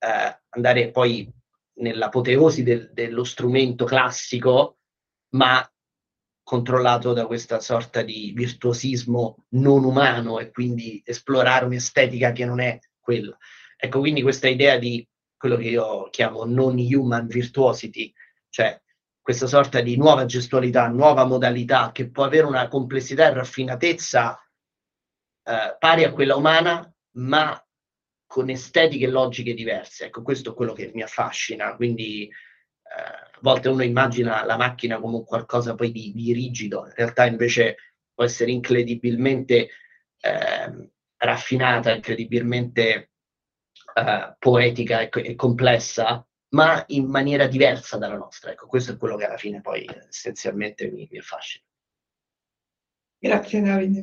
eh, 0.00 0.40
andare 0.50 0.90
poi 0.90 1.26
nell'apoteosi 1.76 2.62
del, 2.62 2.90
dello 2.92 3.24
strumento 3.24 3.86
classico, 3.86 4.80
ma 5.30 5.66
controllato 6.42 7.14
da 7.14 7.26
questa 7.26 7.58
sorta 7.60 8.02
di 8.02 8.32
virtuosismo 8.36 9.46
non 9.50 9.84
umano 9.84 10.40
e 10.40 10.50
quindi 10.50 11.00
esplorare 11.02 11.64
un'estetica 11.64 12.32
che 12.32 12.44
non 12.44 12.60
è 12.60 12.78
quella. 13.04 13.36
Ecco, 13.76 14.00
quindi 14.00 14.22
questa 14.22 14.48
idea 14.48 14.78
di 14.78 15.06
quello 15.36 15.56
che 15.56 15.68
io 15.68 16.08
chiamo 16.10 16.44
non 16.44 16.76
human 16.78 17.26
virtuosity, 17.26 18.12
cioè 18.48 18.80
questa 19.20 19.46
sorta 19.46 19.80
di 19.80 19.96
nuova 19.96 20.24
gestualità, 20.24 20.88
nuova 20.88 21.24
modalità 21.24 21.92
che 21.92 22.10
può 22.10 22.24
avere 22.24 22.46
una 22.46 22.68
complessità 22.68 23.26
e 23.26 23.34
raffinatezza 23.34 24.38
eh, 25.44 25.76
pari 25.78 26.04
a 26.04 26.12
quella 26.12 26.36
umana, 26.36 26.90
ma 27.16 27.58
con 28.26 28.48
estetiche 28.48 29.04
e 29.04 29.08
logiche 29.08 29.54
diverse. 29.54 30.06
Ecco, 30.06 30.22
questo 30.22 30.50
è 30.50 30.54
quello 30.54 30.72
che 30.72 30.90
mi 30.94 31.02
affascina. 31.02 31.76
Quindi 31.76 32.24
eh, 32.24 32.30
a 33.00 33.38
volte 33.40 33.68
uno 33.68 33.82
immagina 33.82 34.44
la 34.44 34.56
macchina 34.56 34.98
come 34.98 35.16
un 35.16 35.24
qualcosa 35.24 35.74
poi 35.74 35.90
di, 35.92 36.12
di 36.14 36.32
rigido, 36.32 36.86
in 36.86 36.92
realtà 36.94 37.26
invece 37.26 37.76
può 38.14 38.24
essere 38.24 38.50
incredibilmente 38.50 39.68
eh, 40.20 40.92
raffinata, 41.24 41.94
incredibilmente 41.94 43.10
eh, 43.94 44.36
poetica 44.38 45.00
e, 45.00 45.10
e 45.12 45.34
complessa, 45.34 46.26
ma 46.50 46.84
in 46.88 47.06
maniera 47.06 47.46
diversa 47.46 47.96
dalla 47.96 48.16
nostra. 48.16 48.52
Ecco, 48.52 48.66
questo 48.66 48.92
è 48.92 48.96
quello 48.96 49.16
che 49.16 49.26
alla 49.26 49.36
fine 49.36 49.60
poi 49.60 49.86
essenzialmente 50.08 50.90
mi, 50.90 51.08
mi 51.10 51.18
affascina. 51.18 51.64
Grazie 53.18 53.60
Davide. 53.60 54.02